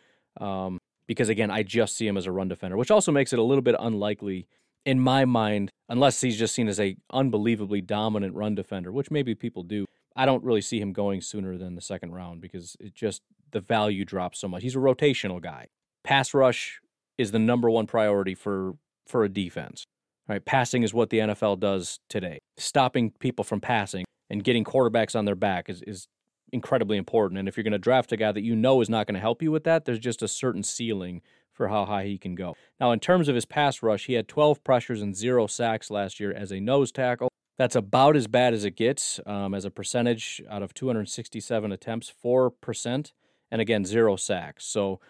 [0.41, 3.39] Um, because again, I just see him as a run defender, which also makes it
[3.39, 4.49] a little bit unlikely
[4.87, 9.35] in my mind, unless he's just seen as a unbelievably dominant run defender, which maybe
[9.35, 9.87] people do.
[10.17, 13.61] I don't really see him going sooner than the second round because it just the
[13.61, 14.63] value drops so much.
[14.63, 15.69] He's a rotational guy.
[16.05, 16.81] Pass rush
[17.19, 19.85] is the number one priority for for a defense.
[20.29, 20.45] Right?
[20.45, 22.39] Passing is what the NFL does today.
[22.57, 26.09] Stopping people from passing and getting quarterbacks on their back is, is
[26.53, 27.39] incredibly important.
[27.39, 29.21] And if you're going to draft a guy that you know is not going to
[29.21, 31.21] help you with that, there's just a certain ceiling
[31.53, 32.57] for how high he can go.
[32.81, 36.19] Now, in terms of his pass rush, he had 12 pressures and zero sacks last
[36.19, 37.29] year as a nose tackle.
[37.57, 42.13] That's about as bad as it gets um, as a percentage out of 267 attempts,
[42.25, 43.13] 4%,
[43.51, 44.65] and again, zero sacks.
[44.65, 45.01] So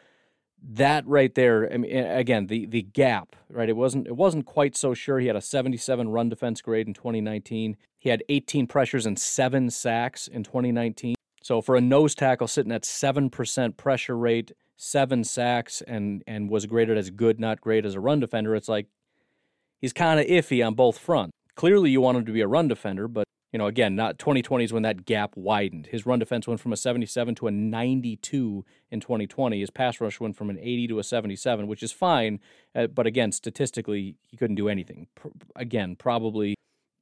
[0.73, 3.69] that right there, I mean, again, the the gap, right?
[3.69, 5.19] It wasn't it wasn't quite so sure.
[5.19, 7.77] He had a 77 run defense grade in 2019.
[7.99, 11.15] He had 18 pressures and seven sacks in 2019.
[11.43, 16.65] So for a nose tackle sitting at 7% pressure rate, seven sacks, and and was
[16.67, 18.87] graded as good, not great as a run defender, it's like
[19.81, 21.33] he's kind of iffy on both fronts.
[21.57, 23.24] Clearly, you want him to be a run defender, but
[23.55, 25.87] you know, again, not 2020 is when that gap widened.
[25.87, 29.61] His run defense went from a 77 to a 92 in 2020.
[29.61, 32.41] His pass rush went from an 80 to a 77, which is fine.
[32.75, 35.07] Uh, but again, statistically, he couldn't do anything.
[35.55, 36.57] Again, probably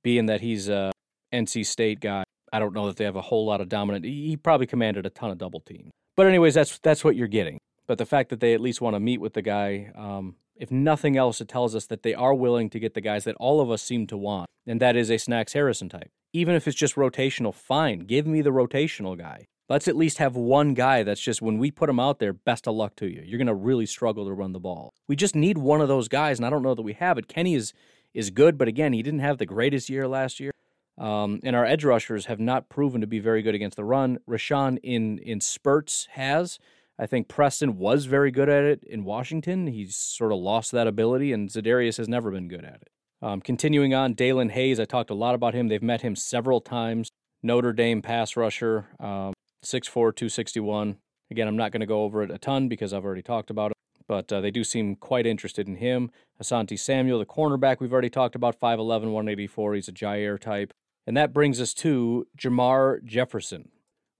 [0.05, 0.93] being that he's a
[1.33, 4.05] NC State guy, I don't know that they have a whole lot of dominant.
[4.05, 5.91] He probably commanded a ton of double team.
[6.17, 7.57] But anyways, that's that's what you're getting.
[7.87, 10.71] But the fact that they at least want to meet with the guy, um, if
[10.71, 13.61] nothing else, it tells us that they are willing to get the guys that all
[13.61, 16.11] of us seem to want, and that is a Snacks Harrison type.
[16.33, 18.01] Even if it's just rotational, fine.
[18.01, 19.47] Give me the rotational guy.
[19.69, 22.69] Let's at least have one guy that's just when we put him out there, best
[22.69, 23.23] of luck to you.
[23.25, 24.93] You're going to really struggle to run the ball.
[25.09, 27.29] We just need one of those guys, and I don't know that we have it.
[27.29, 27.73] Kenny is
[28.15, 30.53] is good, but again, he didn't have the greatest year last year.
[30.99, 34.19] Um, and our edge rushers have not proven to be very good against the run.
[34.29, 36.59] Rashan in in spurts has.
[37.03, 39.67] I think Preston was very good at it in Washington.
[39.67, 42.91] He's sort of lost that ability, and Za'Darius has never been good at it.
[43.21, 45.67] Um, continuing on, Daelin Hayes, I talked a lot about him.
[45.67, 47.09] They've met him several times.
[47.43, 49.33] Notre Dame pass rusher, um,
[49.65, 50.99] 6'4, 261.
[51.33, 53.73] Again, I'm not going to go over it a ton because I've already talked about
[53.73, 56.13] it, but uh, they do seem quite interested in him.
[56.41, 59.75] Asante Samuel, the cornerback, we've already talked about, 5'11, 184.
[59.75, 60.73] He's a Jaire type.
[61.05, 63.71] And that brings us to Jermar Jefferson,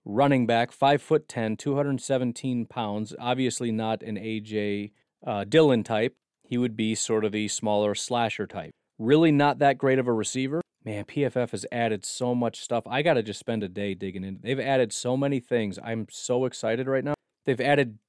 [0.05, 3.15] running back, 5 foot 10, 217 pounds.
[3.19, 4.91] Obviously not an AJ
[5.25, 6.15] uh, Dillon type.
[6.43, 8.71] He would be sort of the smaller slasher type.
[8.99, 10.61] Really not that great of a receiver.
[10.85, 12.83] Man, PFF has added so much stuff.
[12.85, 14.39] I got to just spend a day digging in.
[14.41, 15.79] They've added so many things.
[15.83, 17.13] I'm so excited right now.
[17.45, 17.99] They've added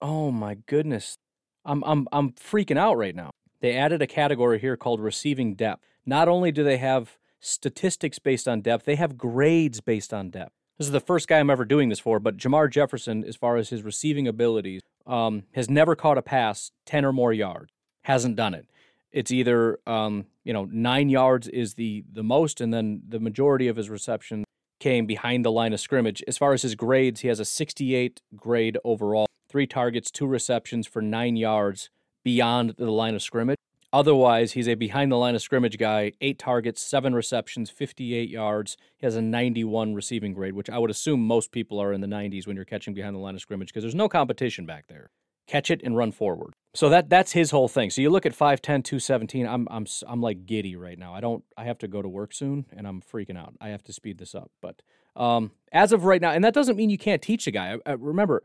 [0.00, 1.16] Oh my goodness.
[1.64, 3.30] I'm I'm I'm freaking out right now.
[3.60, 5.82] They added a category here called receiving depth.
[6.04, 10.52] Not only do they have statistics based on depth, they have grades based on depth.
[10.78, 13.56] This is the first guy I'm ever doing this for, but Jermar Jefferson, as far
[13.56, 17.70] as his receiving abilities, um, has never caught a pass 10 or more yards.
[18.02, 18.66] Hasn't done it.
[19.12, 23.68] It's either, um, you know, nine yards is the, the most, and then the majority
[23.68, 24.44] of his receptions
[24.80, 26.22] came behind the line of scrimmage.
[26.26, 30.88] As far as his grades, he has a 68 grade overall, three targets, two receptions
[30.88, 31.90] for nine yards
[32.24, 33.53] beyond the line of scrimmage.
[33.94, 38.76] Otherwise, he's a behind the line of scrimmage guy, eight targets, seven receptions, 58 yards.
[38.96, 42.08] He has a 91 receiving grade, which I would assume most people are in the
[42.08, 45.10] 90s when you're catching behind the line of scrimmage because there's no competition back there.
[45.46, 46.54] Catch it and run forward.
[46.74, 47.88] So that that's his whole thing.
[47.88, 51.14] So you look at 5'10, 217, I'm I'm I'm like giddy right now.
[51.14, 53.54] I don't I have to go to work soon and I'm freaking out.
[53.60, 54.50] I have to speed this up.
[54.60, 54.82] But
[55.14, 57.74] um, as of right now, and that doesn't mean you can't teach a guy.
[57.74, 58.42] I, I, remember,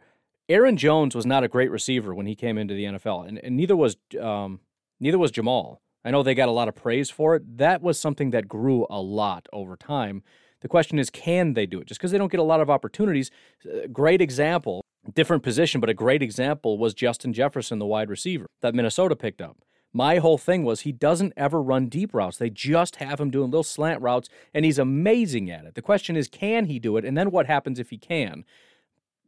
[0.48, 3.58] Aaron Jones was not a great receiver when he came into the NFL, and, and
[3.58, 4.60] neither was um,
[5.00, 5.78] Neither was Jamaal.
[6.04, 7.58] I know they got a lot of praise for it.
[7.58, 10.24] That was something that grew a lot over time.
[10.62, 11.88] The question is, can they do it?
[11.88, 13.32] Just because they don't get a lot of opportunities.
[13.66, 14.84] Uh, great example,
[15.14, 19.42] different position, but a great example was Justin Jefferson, the wide receiver that Minnesota picked
[19.42, 19.58] up.
[19.92, 22.38] My whole thing was he doesn't ever run deep routes.
[22.38, 25.74] They just have him doing little slant routes, and he's amazing at it.
[25.74, 27.06] The question is, can he do it?
[27.06, 28.46] And then what happens if he can?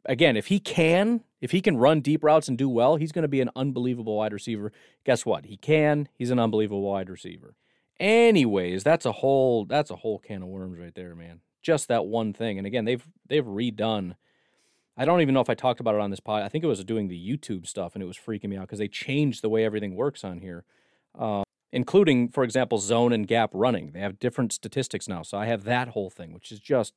[0.06, 3.24] Again, if he can, if he can run deep routes and do well, he's going
[3.24, 4.72] to be an unbelievable wide receiver.
[5.06, 5.46] Guess what?
[5.46, 6.10] He can.
[6.16, 7.56] He's an unbelievable wide receiver.
[8.00, 11.42] Anyways, that's a whole that's a whole can of worms right there, man.
[11.62, 12.58] Just that one thing.
[12.58, 14.16] And again, they've they've redone.
[14.98, 16.44] I don't even know if I talked about it on this pod.
[16.44, 18.80] I think it was doing the YouTube stuff, and it was freaking me out because
[18.80, 20.66] they changed the way everything works on here,
[21.18, 23.92] uh, including, for example, zone and gap running.
[23.92, 26.94] They have different statistics now, so I have that whole thing, which is just.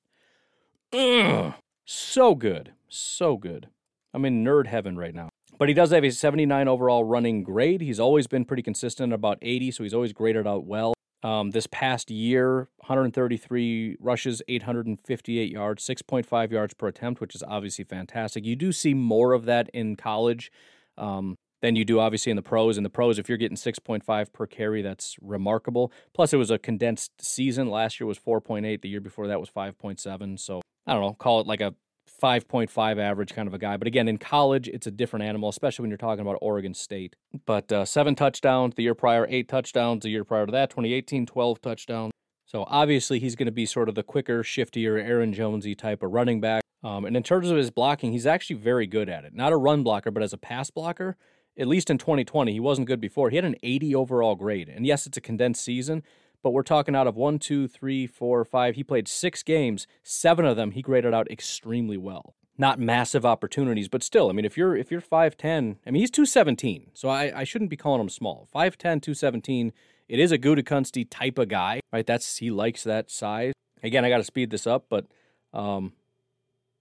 [0.92, 2.72] Ugh, so good.
[2.88, 3.68] So good.
[4.12, 5.28] I'm in nerd heaven right now.
[5.58, 7.80] But he does have a 79 overall running grade.
[7.80, 10.94] He's always been pretty consistent, about 80, so he's always graded out well.
[11.22, 17.84] Um, this past year, 133 rushes, 858 yards, 6.5 yards per attempt, which is obviously
[17.84, 18.44] fantastic.
[18.44, 20.52] You do see more of that in college
[20.98, 22.76] um, than you do obviously in the pros.
[22.76, 25.90] In the pros, if you're getting 6.5 per carry, that's remarkable.
[26.12, 27.70] Plus, it was a condensed season.
[27.70, 28.82] Last year was 4.8.
[28.82, 30.38] The year before that was 5.7.
[30.38, 31.74] So I don't know, call it like a
[32.22, 33.78] 5.5 average kind of a guy.
[33.78, 37.16] But again, in college, it's a different animal, especially when you're talking about Oregon State.
[37.46, 41.24] But uh, seven touchdowns the year prior, eight touchdowns the year prior to that, 2018,
[41.24, 42.12] 12 touchdowns.
[42.44, 46.12] So obviously, he's going to be sort of the quicker, shiftier, Aaron Jonesy type of
[46.12, 46.62] running back.
[46.82, 49.34] Um, and in terms of his blocking, he's actually very good at it.
[49.34, 51.16] Not a run blocker, but as a pass blocker,
[51.58, 53.30] at least in 2020, he wasn't good before.
[53.30, 54.68] He had an 80 overall grade.
[54.68, 56.02] And yes, it's a condensed season,
[56.42, 58.74] but we're talking out of one, two, three, four, five.
[58.74, 59.86] He played six games.
[60.02, 62.34] Seven of them he graded out extremely well.
[62.56, 66.10] Not massive opportunities, but still, I mean, if you're if you're 5'10, I mean he's
[66.10, 68.48] 217, so I, I shouldn't be calling him small.
[68.54, 69.72] 5'10, 217,
[70.08, 72.06] it is a Gutekunst type of guy, right?
[72.06, 73.54] That's he likes that size.
[73.82, 75.06] Again, I gotta speed this up, but
[75.52, 75.94] um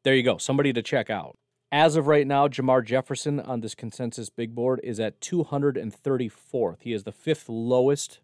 [0.03, 0.37] there you go.
[0.37, 1.35] Somebody to check out.
[1.73, 6.77] As of right now, Jermar Jefferson on this consensus big board is at 234th.
[6.81, 8.19] He is the fifth lowest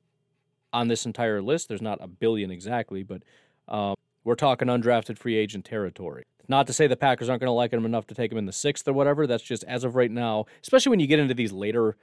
[0.71, 1.67] on this entire list.
[1.67, 3.23] There's not a billion exactly, but
[3.67, 6.25] um, we're talking undrafted free agent territory.
[6.47, 8.45] Not to say the Packers aren't going to like him enough to take him in
[8.45, 9.25] the sixth or whatever.
[9.25, 11.97] That's just as of right now, especially when you get into these later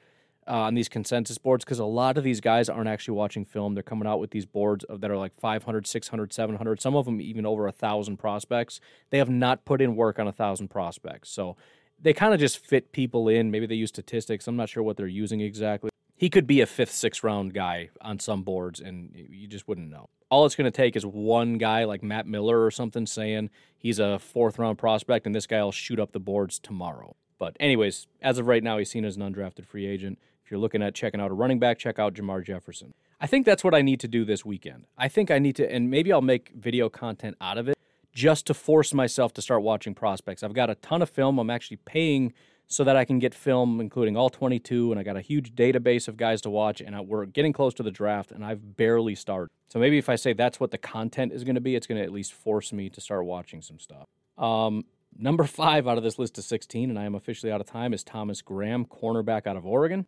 [0.48, 3.74] uh, on these consensus boards, because a lot of these guys aren't actually watching film.
[3.74, 7.20] They're coming out with these boards that are like 500, 600, 700, some of them
[7.20, 8.80] even over a thousand prospects.
[9.10, 11.30] They have not put in work on a thousand prospects.
[11.30, 11.56] So
[12.00, 13.50] they kind of just fit people in.
[13.50, 14.46] Maybe they use statistics.
[14.46, 17.90] I'm not sure what they're using exactly he could be a fifth, sixth round guy
[18.00, 20.08] on some boards, and you just wouldn't know.
[20.30, 23.98] All it's going to take is one guy like Matt Miller or something saying he's
[23.98, 27.14] a fourth round prospect, and this guy will shoot up the boards tomorrow.
[27.38, 30.18] But, anyways, as of right now, he's seen as an undrafted free agent.
[30.46, 32.94] If you're looking at checking out a running back, check out Jermar Jefferson.
[33.20, 34.84] I think that's what I need to do this weekend.
[34.96, 37.76] I think I need to, and maybe I'll make video content out of it
[38.12, 40.44] just to force myself to start watching prospects.
[40.44, 41.40] I've got a ton of film.
[41.40, 42.32] I'm actually paying
[42.68, 46.06] so that I can get film, including all 22, and I got a huge database
[46.06, 49.16] of guys to watch, and I, we're getting close to the draft, and I've barely
[49.16, 49.50] started.
[49.66, 51.98] So maybe if I say that's what the content is going to be, it's going
[52.00, 54.06] to at least force me to start watching some stuff.
[54.38, 54.84] Um,
[55.18, 57.92] number five out of this list of 16, and I am officially out of time,
[57.92, 60.06] is Thomas Graham, cornerback out of Oregon.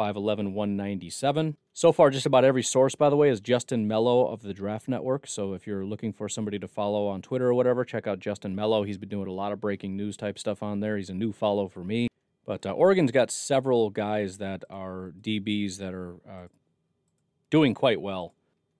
[0.00, 1.58] 5'11, 197.
[1.74, 4.88] So far, just about every source, by the way, is Justin Melo of the Draft
[4.88, 5.26] Network.
[5.26, 8.54] So if you're looking for somebody to follow on Twitter or whatever, check out Justin
[8.54, 8.84] Melo.
[8.84, 10.96] He's been doing a lot of breaking news type stuff on there.
[10.96, 12.08] He's a new follow for me.
[12.46, 16.48] But uh, Oregon's got several guys that are DBs that are uh,
[17.50, 18.32] doing quite well.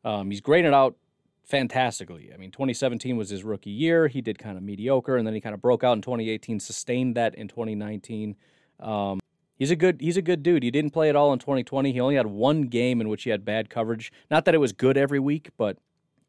[0.03, 0.97] Um, he's graded out
[1.45, 2.31] fantastically.
[2.33, 4.09] I mean, 2017 was his rookie year.
[4.09, 7.15] He did kind of mediocre, and then he kind of broke out in 2018, sustained
[7.17, 8.37] that in 2019.
[8.79, 9.20] Um,
[9.61, 10.63] He's a good he's a good dude.
[10.63, 11.93] He didn't play at all in 2020.
[11.93, 14.11] He only had one game in which he had bad coverage.
[14.31, 15.77] Not that it was good every week, but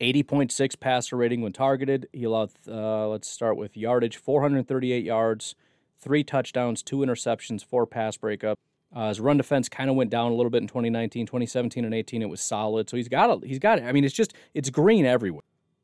[0.01, 2.09] 80.6 passer rating when targeted.
[2.11, 5.55] He allowed, uh, let's start with yardage 438 yards,
[5.97, 8.59] three touchdowns, two interceptions, four pass breakup.
[8.93, 11.93] Uh, his run defense kind of went down a little bit in 2019, 2017, and
[11.93, 12.21] 18.
[12.21, 12.89] It was solid.
[12.89, 13.47] So he's got it.
[13.47, 13.86] He's got it.
[13.86, 15.43] I mean, it's just it's green everywhere,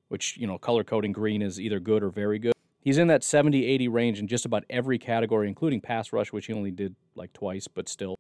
[0.10, 2.57] which you know, color coding green is either good or very good.
[2.88, 6.46] He's in that 70, 80 range in just about every category, including pass rush, which
[6.46, 8.18] he only did like twice, but still.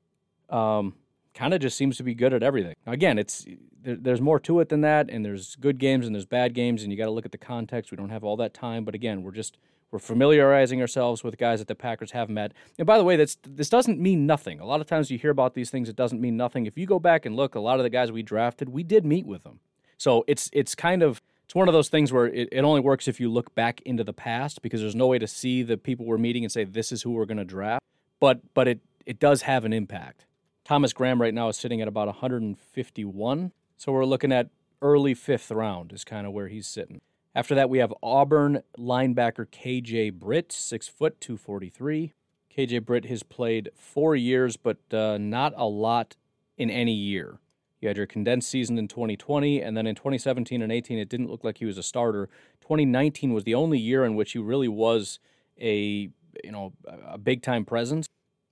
[0.49, 0.95] Um,
[1.33, 2.75] kind of just seems to be good at everything.
[2.85, 3.45] Again, it's
[3.81, 6.83] there, there's more to it than that, and there's good games and there's bad games,
[6.83, 7.91] and you got to look at the context.
[7.91, 9.57] We don't have all that time, but again, we're just
[9.89, 12.51] we're familiarizing ourselves with guys that the Packers have met.
[12.77, 14.59] And by the way, that's this doesn't mean nothing.
[14.59, 16.65] A lot of times you hear about these things, it doesn't mean nothing.
[16.65, 19.05] If you go back and look, a lot of the guys we drafted, we did
[19.05, 19.61] meet with them.
[19.97, 23.07] So it's it's kind of it's one of those things where it, it only works
[23.07, 26.05] if you look back into the past because there's no way to see the people
[26.05, 27.81] we're meeting and say this is who we're going to draft.
[28.19, 30.25] But but it it does have an impact.
[30.65, 33.53] Thomas Graham right now is sitting at about 151.
[33.77, 34.49] So we're looking at
[34.81, 36.99] early fifth round is kind of where he's sitting.
[37.33, 42.11] After that, we have Auburn linebacker KJ Britt, six foot, 243.
[42.53, 46.17] KJ Britt has played four years, but uh, not a lot
[46.57, 47.39] in any year.
[47.87, 51.29] You had your condensed season in 2020, and then in 2017 and 18, it didn't
[51.29, 52.27] look like he was a starter.
[52.59, 55.19] 2019 was the only year in which he really was
[55.57, 56.09] a
[56.43, 56.73] you know
[57.07, 58.05] a big time presence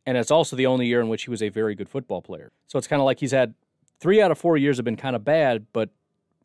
[0.06, 2.52] and it's also the only year in which he was a very good football player.
[2.68, 3.56] So it's kind of like he's had
[4.00, 5.90] three out of four years have been kind of bad, but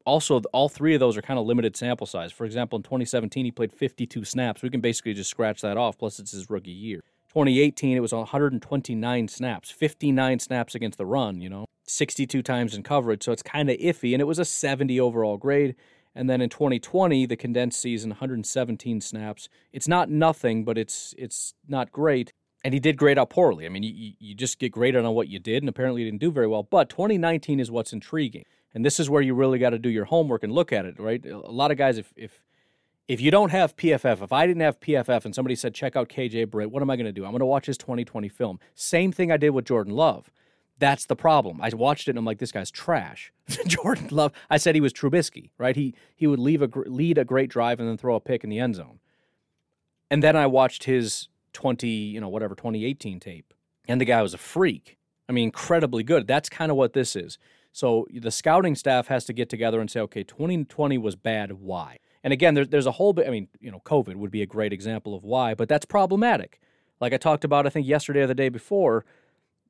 [0.06, 2.32] also all three of those are kind of limited sample size.
[2.32, 4.62] For example, in 2017 he played 52 snaps.
[4.62, 5.98] We can basically just scratch that off.
[5.98, 7.02] Plus it's his rookie year.
[7.28, 11.40] 2018 it was 129 snaps, 59 snaps against the run.
[11.40, 13.24] You know, 62 times in coverage.
[13.24, 15.74] So it's kind of iffy, and it was a 70 overall grade.
[16.14, 19.48] And then in 2020, the condensed season, 117 snaps.
[19.72, 22.32] It's not nothing, but it's it's not great
[22.64, 23.66] and he did grade out poorly.
[23.66, 26.20] I mean, you, you just get graded on what you did, and apparently he didn't
[26.20, 26.62] do very well.
[26.62, 30.04] But 2019 is what's intriguing, and this is where you really got to do your
[30.06, 30.98] homework and look at it.
[30.98, 31.24] Right?
[31.24, 32.42] A lot of guys, if if
[33.08, 36.08] if you don't have PFF, if I didn't have PFF, and somebody said check out
[36.08, 37.24] KJ Britt, what am I going to do?
[37.24, 38.60] I'm going to watch his 2020 film.
[38.74, 40.30] Same thing I did with Jordan Love.
[40.80, 41.60] That's the problem.
[41.60, 43.32] I watched it and I'm like, this guy's trash.
[43.66, 44.32] Jordan Love.
[44.48, 45.76] I said he was Trubisky, right?
[45.76, 48.50] He he would leave a lead a great drive and then throw a pick in
[48.50, 48.98] the end zone.
[50.10, 53.54] And then I watched his 20, you know, whatever, 2018 tape.
[53.86, 54.96] And the guy was a freak.
[55.28, 56.26] I mean, incredibly good.
[56.26, 57.38] That's kind of what this is.
[57.72, 61.52] So the scouting staff has to get together and say, okay, 2020 was bad.
[61.52, 61.98] Why?
[62.24, 64.46] And again, there, there's a whole bit, I mean, you know, COVID would be a
[64.46, 66.60] great example of why, but that's problematic.
[67.00, 69.04] Like I talked about, I think yesterday or the day before,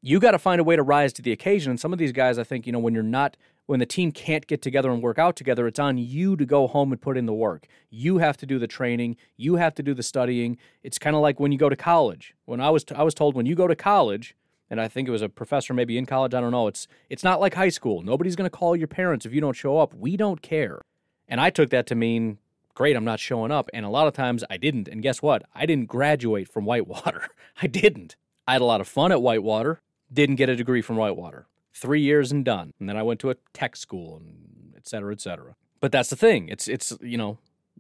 [0.03, 1.71] you got to find a way to rise to the occasion.
[1.71, 3.37] And some of these guys, I think, you know, when you're not
[3.67, 6.67] when the team can't get together and work out together, it's on you to go
[6.67, 7.69] home and put in the work.
[7.89, 9.17] You have to do the training.
[9.37, 10.59] You have to do the studying.
[10.83, 12.35] It's kind of like when you go to college.
[12.47, 14.35] When I was t- I was told when you go to college,
[14.69, 16.35] and I think it was a professor maybe in college.
[16.35, 16.67] I don't know.
[16.67, 18.03] It's it's not like high school.
[18.03, 19.95] Nobody's going to call your parents if you don't show up.
[19.95, 20.81] We don't care.
[21.29, 22.39] And I took that to mean
[22.75, 22.97] great.
[22.97, 23.71] I'm not showing up.
[23.73, 24.89] And a lot of times I didn't.
[24.89, 25.45] And guess what?
[25.55, 27.29] I didn't graduate from Whitewater.
[27.63, 28.17] I didn't.
[28.49, 29.81] I had a lot of fun at Whitewater.
[30.13, 32.73] Didn't get a degree from Whitewater three years and done.
[32.79, 35.55] And then I went to a tech school and et cetera, et cetera.
[35.81, 36.49] But that's the thing.
[36.49, 37.39] It's it's you know,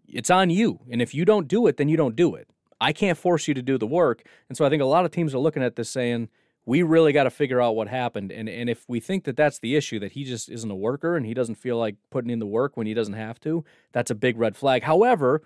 [0.08, 0.80] it's on you.
[0.90, 2.48] And if you don't do it, then you don't do it.
[2.80, 4.22] I can't force you to do the work.
[4.48, 6.28] And so I think a lot of teams are looking at this saying,
[6.64, 8.30] we really got to figure out what happened.
[8.30, 11.16] And and if we think that that's the issue, that he just isn't a worker
[11.16, 14.10] and he doesn't feel like putting in the work when he doesn't have to, that's
[14.10, 14.84] a big red flag.
[14.84, 15.42] However,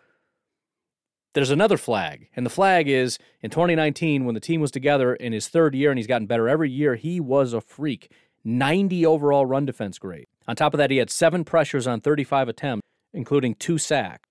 [1.34, 2.28] there's another flag.
[2.34, 5.90] And the flag is in 2019, when the team was together in his third year
[5.90, 8.10] and he's gotten better every year, he was a freak.
[8.44, 10.26] 90 overall run defense grade.
[10.46, 14.28] On top of that, he had seven pressures on 35 attempts, including two sacks.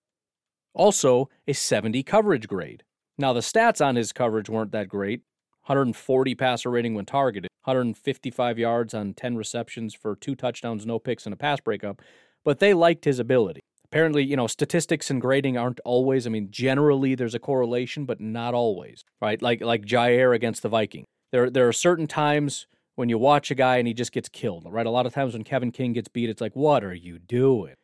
[0.74, 2.84] Also, a 70 coverage grade.
[3.18, 5.22] Now, the stats on his coverage weren't that great
[5.66, 11.26] 140 passer rating when targeted, 155 yards on 10 receptions for two touchdowns, no picks,
[11.26, 12.02] and a pass breakup,
[12.44, 13.63] but they liked his ability.
[13.94, 18.20] Apparently, you know, statistics and grading aren't always, I mean, generally there's a correlation, but
[18.20, 19.40] not always, right?
[19.40, 21.06] Like like Jaire against the Viking.
[21.32, 22.66] There, there are certain times
[22.96, 24.88] when you watch a guy and he just gets killed, right?
[24.88, 27.76] A lot of times when Kevin King gets beat, it's like, what are you doing?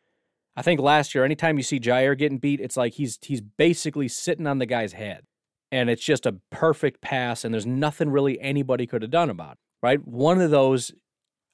[0.56, 4.08] I think last year, anytime you see Jaire getting beat, it's like he's he's basically
[4.08, 5.22] sitting on the guy's head.
[5.70, 9.52] And it's just a perfect pass, and there's nothing really anybody could have done about
[9.52, 9.58] it.
[9.80, 10.04] Right?
[10.04, 10.90] One of those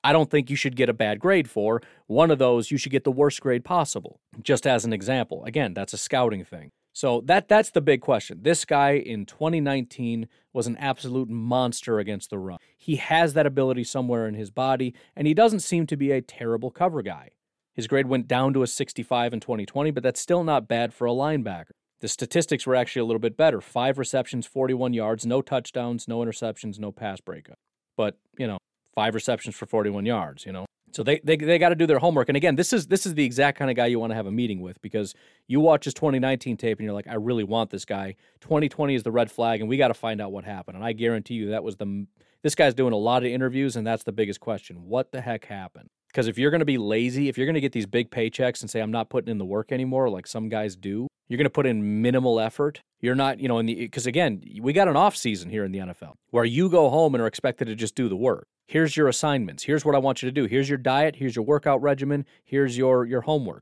[0.07, 1.83] I don't think you should get a bad grade for.
[2.07, 4.21] One of those you should get the worst grade possible.
[4.41, 5.45] Just as an example.
[5.45, 6.71] Again, that's a scouting thing.
[6.93, 8.39] So that that's the big question.
[8.43, 12.59] This guy in 2019 was an absolute monster against the run.
[12.79, 16.23] He has that ability somewhere in his body, and he doesn't seem to be a
[16.23, 17.31] terrible cover guy.
[17.75, 21.09] His grade went down to a 65 in 2020, but that's still not bad for
[21.09, 21.73] a linebacker.
[21.99, 23.61] The statistics were actually a little bit better.
[23.61, 27.59] Five receptions, 41 yards, no touchdowns, no interceptions, no pass breakup.
[27.97, 28.59] But, you know,
[28.97, 30.67] five receptions for 41 yards, you know.
[30.93, 32.29] So they they, they got to do their homework.
[32.29, 34.27] And again, this is this is the exact kind of guy you want to have
[34.27, 35.15] a meeting with because
[35.47, 38.17] you watch his 2019 tape and you're like, I really want this guy.
[38.41, 40.77] 2020 is the red flag, and we got to find out what happened.
[40.77, 42.07] And I guarantee you that was the
[42.43, 45.45] this guy's doing a lot of interviews, and that's the biggest question: what the heck
[45.45, 45.91] happened?
[46.17, 48.62] Because if you're going to be lazy, if you're going to get these big paychecks
[48.62, 51.45] and say I'm not putting in the work anymore, like some guys do, you're going
[51.45, 52.81] to put in minimal effort.
[53.03, 55.73] You're not, you know, in the because again, we got an off season here in
[55.73, 58.47] the NFL where you go home and are expected to just do the work.
[58.67, 59.64] Here's your assignments.
[59.64, 60.47] Here's what I want you to do.
[60.47, 61.17] Here's your diet.
[61.17, 62.25] Here's your workout regimen.
[62.47, 63.61] Here's your your homework.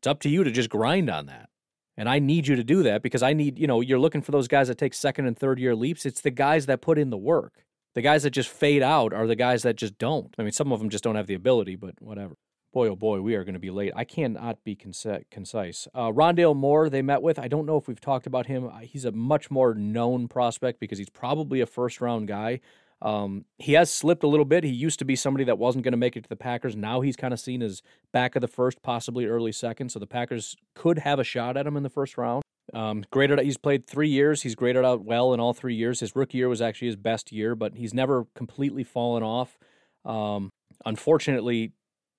[0.00, 1.50] It's up to you to just grind on that.
[1.98, 4.32] And I need you to do that because I need, you know, you're looking for
[4.32, 6.06] those guys that take second and third year leaps.
[6.06, 7.65] It's the guys that put in the work.
[7.96, 10.34] The guys that just fade out are the guys that just don't.
[10.38, 12.36] I mean, some of them just don't have the ability, but whatever.
[12.74, 13.90] Boy, oh boy, we are going to be late.
[13.96, 15.88] I cannot be concise.
[15.94, 17.38] Uh, Rondale Moore, they met with.
[17.38, 18.70] I don't know if we've talked about him.
[18.82, 22.60] He's a much more known prospect because he's probably a first round guy.
[23.00, 24.62] Um, he has slipped a little bit.
[24.62, 26.76] He used to be somebody that wasn't going to make it to the Packers.
[26.76, 27.80] Now he's kind of seen as
[28.12, 29.90] back of the first, possibly early second.
[29.90, 32.42] So the Packers could have a shot at him in the first round.
[32.76, 33.40] Um, graded.
[33.40, 34.42] He's played three years.
[34.42, 36.00] He's graded out well in all three years.
[36.00, 39.56] His rookie year was actually his best year, but he's never completely fallen off.
[40.04, 40.50] Um,
[40.84, 41.72] unfortunately,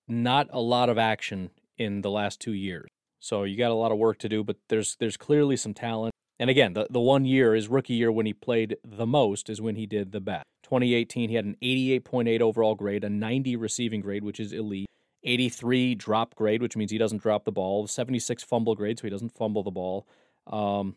[0.08, 2.88] not a lot of action in the last two years.
[3.20, 6.12] So you got a lot of work to do, but there's there's clearly some talent.
[6.40, 9.62] And again, the, the one year, his rookie year when he played the most is
[9.62, 10.46] when he did the best.
[10.64, 14.88] 2018, he had an 88.8 overall grade, a 90 receiving grade, which is elite,
[15.24, 19.10] 83 drop grade, which means he doesn't drop the ball, 76 fumble grade, so he
[19.10, 20.08] doesn't fumble the ball,
[20.52, 20.96] um,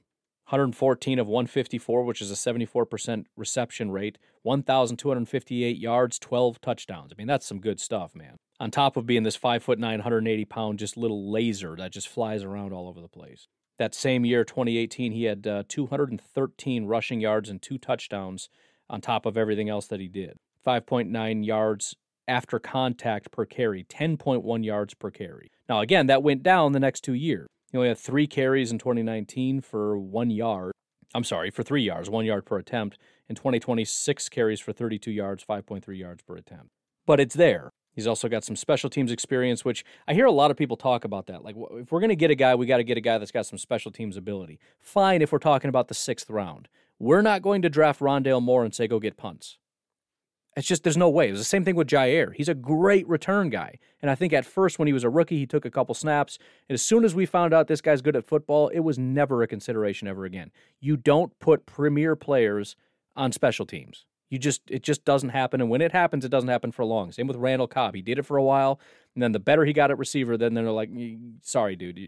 [0.51, 7.13] 114 of 154, which is a 74% reception rate, 1,258 yards, 12 touchdowns.
[7.13, 8.37] I mean, that's some good stuff, man.
[8.59, 12.09] On top of being this 5 foot 9, 180 pound, just little laser that just
[12.09, 13.47] flies around all over the place.
[13.79, 18.49] That same year, 2018, he had uh, 213 rushing yards and two touchdowns
[18.91, 20.37] on top of everything else that he did.
[20.67, 21.95] 5.9 yards
[22.27, 25.51] after contact per carry, 10.1 yards per carry.
[25.69, 27.49] Now, again, that went down the next two years.
[27.71, 30.73] He only had three carries in 2019 for one yard.
[31.15, 32.99] I'm sorry, for three yards, one yard per attempt.
[33.29, 36.71] In 2020, six carries for 32 yards, 5.3 yards per attempt.
[37.07, 37.71] But it's there.
[37.95, 41.05] He's also got some special teams experience, which I hear a lot of people talk
[41.05, 41.45] about that.
[41.45, 43.33] Like, if we're going to get a guy, we got to get a guy that's
[43.33, 44.59] got some special teams ability.
[44.81, 46.69] Fine if we're talking about the sixth round.
[46.99, 49.59] We're not going to draft Rondale Moore and say, go get punts.
[50.61, 51.29] It's just, there's no way.
[51.29, 52.35] It was the same thing with Jaire.
[52.35, 53.79] He's a great return guy.
[54.03, 56.39] And I think at first, when he was a rookie, he took a couple snaps.
[56.69, 59.43] And as soon as we found out this guy's good at football, it was never
[59.43, 60.51] a consideration ever again.
[60.79, 62.77] You don't put premier players
[63.17, 64.05] on special teams.
[64.29, 65.63] You just, it just doesn't happen.
[65.63, 67.11] And when it happens, it doesn't happen for long.
[67.11, 67.95] Same with Randall Cobb.
[67.95, 68.79] He did it for a while.
[69.15, 70.91] And then the better he got at receiver, then they're like,
[71.41, 71.99] sorry, dude,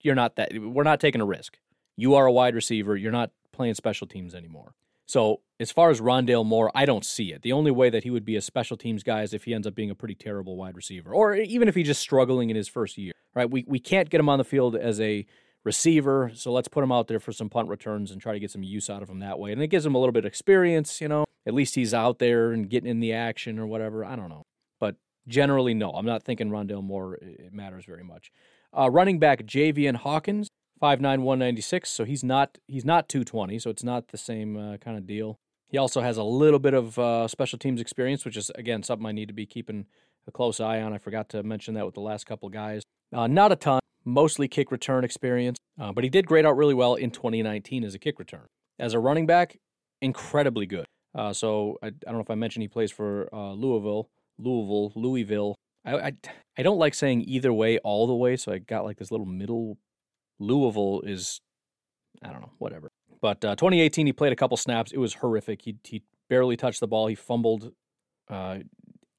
[0.00, 1.58] you're not that, we're not taking a risk.
[1.96, 2.96] You are a wide receiver.
[2.96, 4.72] You're not playing special teams anymore.
[5.06, 7.42] So as far as Rondale Moore, I don't see it.
[7.42, 9.66] The only way that he would be a special teams guy is if he ends
[9.66, 12.68] up being a pretty terrible wide receiver, or even if he's just struggling in his
[12.68, 13.12] first year.
[13.34, 13.50] Right?
[13.50, 15.24] We we can't get him on the field as a
[15.64, 18.50] receiver, so let's put him out there for some punt returns and try to get
[18.50, 19.52] some use out of him that way.
[19.52, 21.24] And it gives him a little bit of experience, you know.
[21.46, 24.04] At least he's out there and getting in the action or whatever.
[24.04, 24.42] I don't know,
[24.78, 24.96] but
[25.26, 25.90] generally, no.
[25.92, 28.30] I'm not thinking Rondale Moore it matters very much.
[28.76, 30.48] Uh, running back Javian Hawkins
[30.82, 31.90] Five nine one ninety six.
[31.90, 33.56] So he's not he's not 220.
[33.60, 35.38] So it's not the same uh, kind of deal.
[35.68, 39.06] He also has a little bit of uh, special teams experience, which is again something
[39.06, 39.86] I need to be keeping
[40.26, 40.92] a close eye on.
[40.92, 42.82] I forgot to mention that with the last couple guys.
[43.14, 46.74] Uh, not a ton, mostly kick return experience, uh, but he did grade out really
[46.74, 48.48] well in 2019 as a kick return.
[48.76, 49.58] As a running back,
[50.00, 50.86] incredibly good.
[51.14, 54.92] Uh, so I, I, don't know if I mentioned he plays for uh, Louisville, Louisville,
[54.96, 55.54] Louisville.
[55.84, 56.12] I, I
[56.58, 59.26] I don't like saying either way all the way, so I got like this little
[59.26, 59.78] middle
[60.42, 61.40] Louisville is,
[62.22, 62.90] I don't know, whatever.
[63.20, 64.90] But uh, 2018, he played a couple snaps.
[64.92, 65.62] It was horrific.
[65.62, 67.06] He, he barely touched the ball.
[67.06, 67.70] He fumbled
[68.28, 68.58] uh,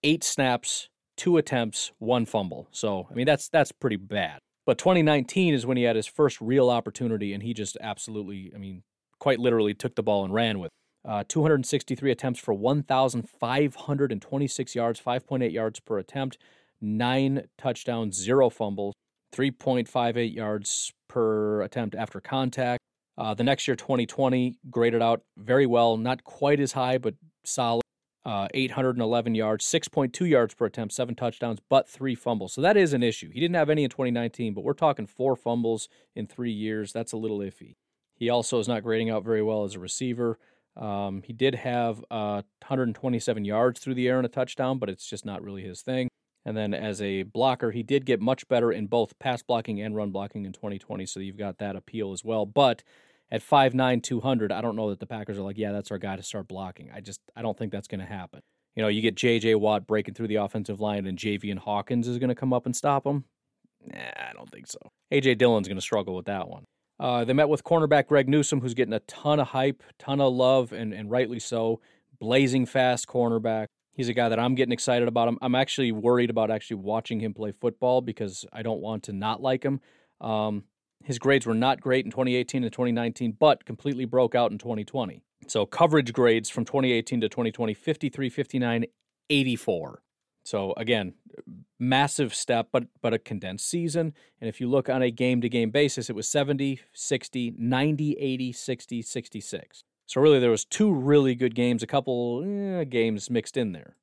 [0.04, 2.68] eight snaps, two attempts, one fumble.
[2.72, 4.40] So, I mean, that's that's pretty bad.
[4.66, 8.58] But 2019 is when he had his first real opportunity, and he just absolutely, I
[8.58, 8.84] mean,
[9.20, 10.72] quite literally took the ball and ran with.
[11.06, 16.38] Uh, 263 attempts for 1,526 yards, 5.8 yards per attempt,
[16.80, 18.94] nine touchdowns, zero fumbles,
[19.36, 22.82] 3.58 yards per attempt after contact.
[23.18, 27.14] Uh, the next year, 2020, graded out very well, not quite as high, but
[27.46, 27.84] solid.
[28.26, 32.54] Uh, 811 yards, 6.2 yards per attempt, seven touchdowns, but three fumbles.
[32.54, 33.30] So that is an issue.
[33.30, 36.94] He didn't have any in 2019, but we're talking four fumbles in three years.
[36.94, 37.76] That's a little iffy.
[38.16, 40.40] He also is not grading out very well as a receiver.
[40.78, 45.08] Um, he did have uh, 127 yards through the air and a touchdown, but it's
[45.08, 46.08] just not really his thing.
[46.46, 49.96] And then as a blocker, he did get much better in both pass blocking and
[49.96, 51.06] run blocking in 2020.
[51.06, 52.46] So you've got that appeal as well.
[52.46, 52.84] But
[53.32, 56.16] at 5'9, 200, I don't know that the Packers are like, yeah, that's our guy
[56.16, 56.92] to start blocking.
[56.94, 58.42] I just, I don't think that's going to happen.
[58.76, 59.56] You know, you get J.J.
[59.56, 62.76] Watt breaking through the offensive line and Javian Hawkins is going to come up and
[62.76, 63.24] stop him.
[63.86, 64.80] Nah, I don't think so.
[65.12, 65.36] A.J.
[65.36, 66.66] Dillon's going to struggle with that one.
[67.00, 70.34] Uh, they met with cornerback Greg Newsome, who's getting a ton of hype, ton of
[70.34, 71.80] love, and, and rightly so.
[72.20, 73.68] Blazing fast cornerback.
[73.94, 75.28] He's a guy that I'm getting excited about.
[75.28, 79.14] I'm, I'm actually worried about actually watching him play football because I don't want to
[79.14, 79.82] not like him.
[80.20, 80.64] Um,
[81.04, 85.22] his grades were not great in 2018 and 2019, but completely broke out in 2020.
[85.48, 88.86] So coverage grades from 2018 to 2020 53, 59,
[89.30, 90.02] 84.
[90.46, 91.14] So again,
[91.80, 94.14] massive step, but but a condensed season.
[94.40, 98.18] And if you look on a game to game basis, it was 70, 60, 90,
[98.20, 99.84] 80, 60, 66.
[100.06, 103.96] So really, there was two really good games, a couple eh, games mixed in there.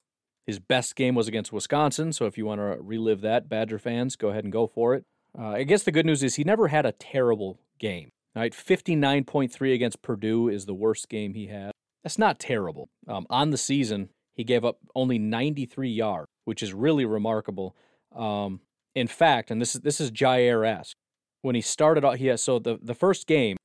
[0.47, 2.13] His best game was against Wisconsin.
[2.13, 5.05] So if you want to relive that, Badger fans, go ahead and go for it.
[5.39, 8.11] Uh, I guess the good news is he never had a terrible game.
[8.35, 11.73] Right, 59.3 against Purdue is the worst game he had.
[12.05, 12.89] That's not terrible.
[13.09, 17.75] Um, on the season, he gave up only 93 yards, which is really remarkable.
[18.15, 18.61] Um,
[18.95, 20.97] in fact, and this is this is Jaire esque.
[21.43, 23.57] When he started out, he has so the the first game.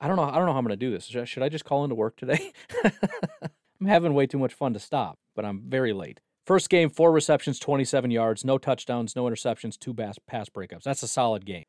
[0.00, 0.24] I don't know.
[0.24, 1.04] I don't know how I'm going to do this.
[1.28, 2.52] Should I just call into work today?
[3.80, 6.20] I'm having way too much fun to stop, but I'm very late.
[6.46, 10.82] First game, four receptions, 27 yards, no touchdowns, no interceptions, two pass, pass breakups.
[10.82, 11.64] That's a solid game.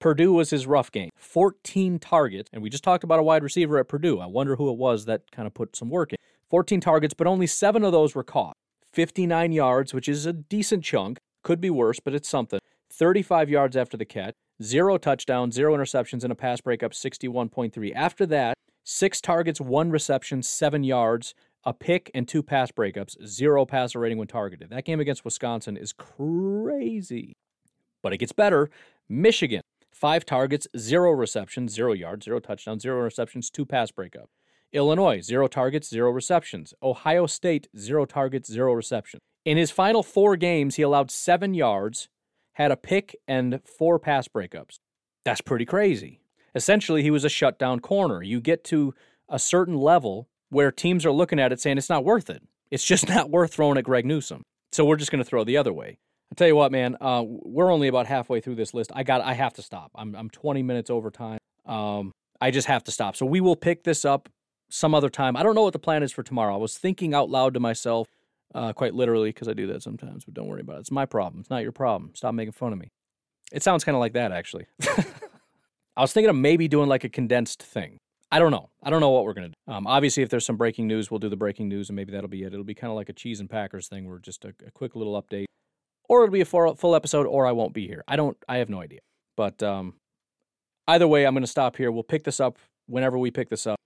[0.00, 1.10] Purdue was his rough game.
[1.16, 4.20] 14 targets, and we just talked about a wide receiver at Purdue.
[4.20, 6.18] I wonder who it was that kind of put some work in.
[6.50, 8.56] 14 targets, but only seven of those were caught.
[8.92, 11.18] 59 yards, which is a decent chunk.
[11.42, 12.60] Could be worse, but it's something.
[12.92, 17.92] 35 yards after the catch, zero touchdowns, zero interceptions, and a pass breakup 61.3.
[17.94, 21.34] After that, six targets, one reception, seven yards,
[21.64, 24.70] a pick, and two pass breakups, zero passer rating when targeted.
[24.70, 27.36] That game against Wisconsin is crazy.
[28.02, 28.70] But it gets better.
[29.08, 34.30] Michigan, five targets, zero receptions, zero yards, zero touchdowns, zero interceptions, two pass breakup.
[34.72, 36.74] Illinois, zero targets, zero receptions.
[36.82, 39.20] Ohio State, zero targets, zero receptions.
[39.44, 42.08] In his final four games, he allowed seven yards,
[42.58, 44.80] had a pick, and four pass breakups.
[45.24, 46.20] That's pretty crazy.
[46.56, 48.20] Essentially, he was a shutdown corner.
[48.20, 48.94] You get to
[49.28, 52.42] a certain level where teams are looking at it saying it's not worth it.
[52.70, 54.42] It's just not worth throwing at Greg Newsome.
[54.72, 55.98] So we're just going to throw the other way.
[56.32, 58.90] I tell you what, man, uh, we're only about halfway through this list.
[58.94, 59.92] I got, I have to stop.
[59.94, 61.38] I'm, I'm 20 minutes over time.
[61.64, 63.14] Um, I just have to stop.
[63.14, 64.28] So we will pick this up
[64.68, 65.36] some other time.
[65.36, 66.54] I don't know what the plan is for tomorrow.
[66.54, 68.08] I was thinking out loud to myself,
[68.54, 70.80] uh, quite literally, because I do that sometimes, but don't worry about it.
[70.80, 71.40] It's my problem.
[71.40, 72.12] It's not your problem.
[72.14, 72.88] Stop making fun of me.
[73.52, 74.66] It sounds kind of like that, actually.
[75.96, 77.98] I was thinking of maybe doing like a condensed thing.
[78.30, 78.68] I don't know.
[78.82, 79.72] I don't know what we're going to do.
[79.72, 82.28] Um, obviously, if there's some breaking news, we'll do the breaking news, and maybe that'll
[82.28, 82.52] be it.
[82.52, 84.94] It'll be kind of like a cheese and Packers thing where just a, a quick
[84.94, 85.46] little update.
[86.08, 88.04] Or it'll be a full, full episode, or I won't be here.
[88.06, 89.00] I don't, I have no idea.
[89.36, 89.94] But um,
[90.86, 91.90] either way, I'm going to stop here.
[91.90, 93.77] We'll pick this up whenever we pick this up.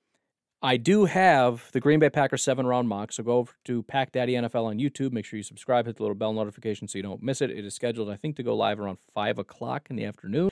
[0.65, 4.13] I do have the Green Bay Packers seven round mock, so go over to Pack
[4.13, 5.11] Daddy NFL on YouTube.
[5.11, 7.51] Make sure you subscribe, hit the little bell notification so you don't miss it.
[7.51, 10.51] It is scheduled, I think, to go live around five o'clock in the afternoon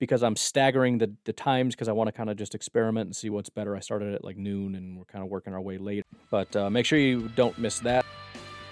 [0.00, 3.14] because I'm staggering the, the times because I want to kind of just experiment and
[3.14, 3.76] see what's better.
[3.76, 6.04] I started at like noon and we're kind of working our way late.
[6.28, 8.04] But uh, make sure you don't miss that.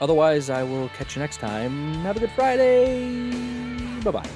[0.00, 1.94] Otherwise, I will catch you next time.
[2.02, 3.30] Have a good Friday.
[4.02, 4.28] Bye bye.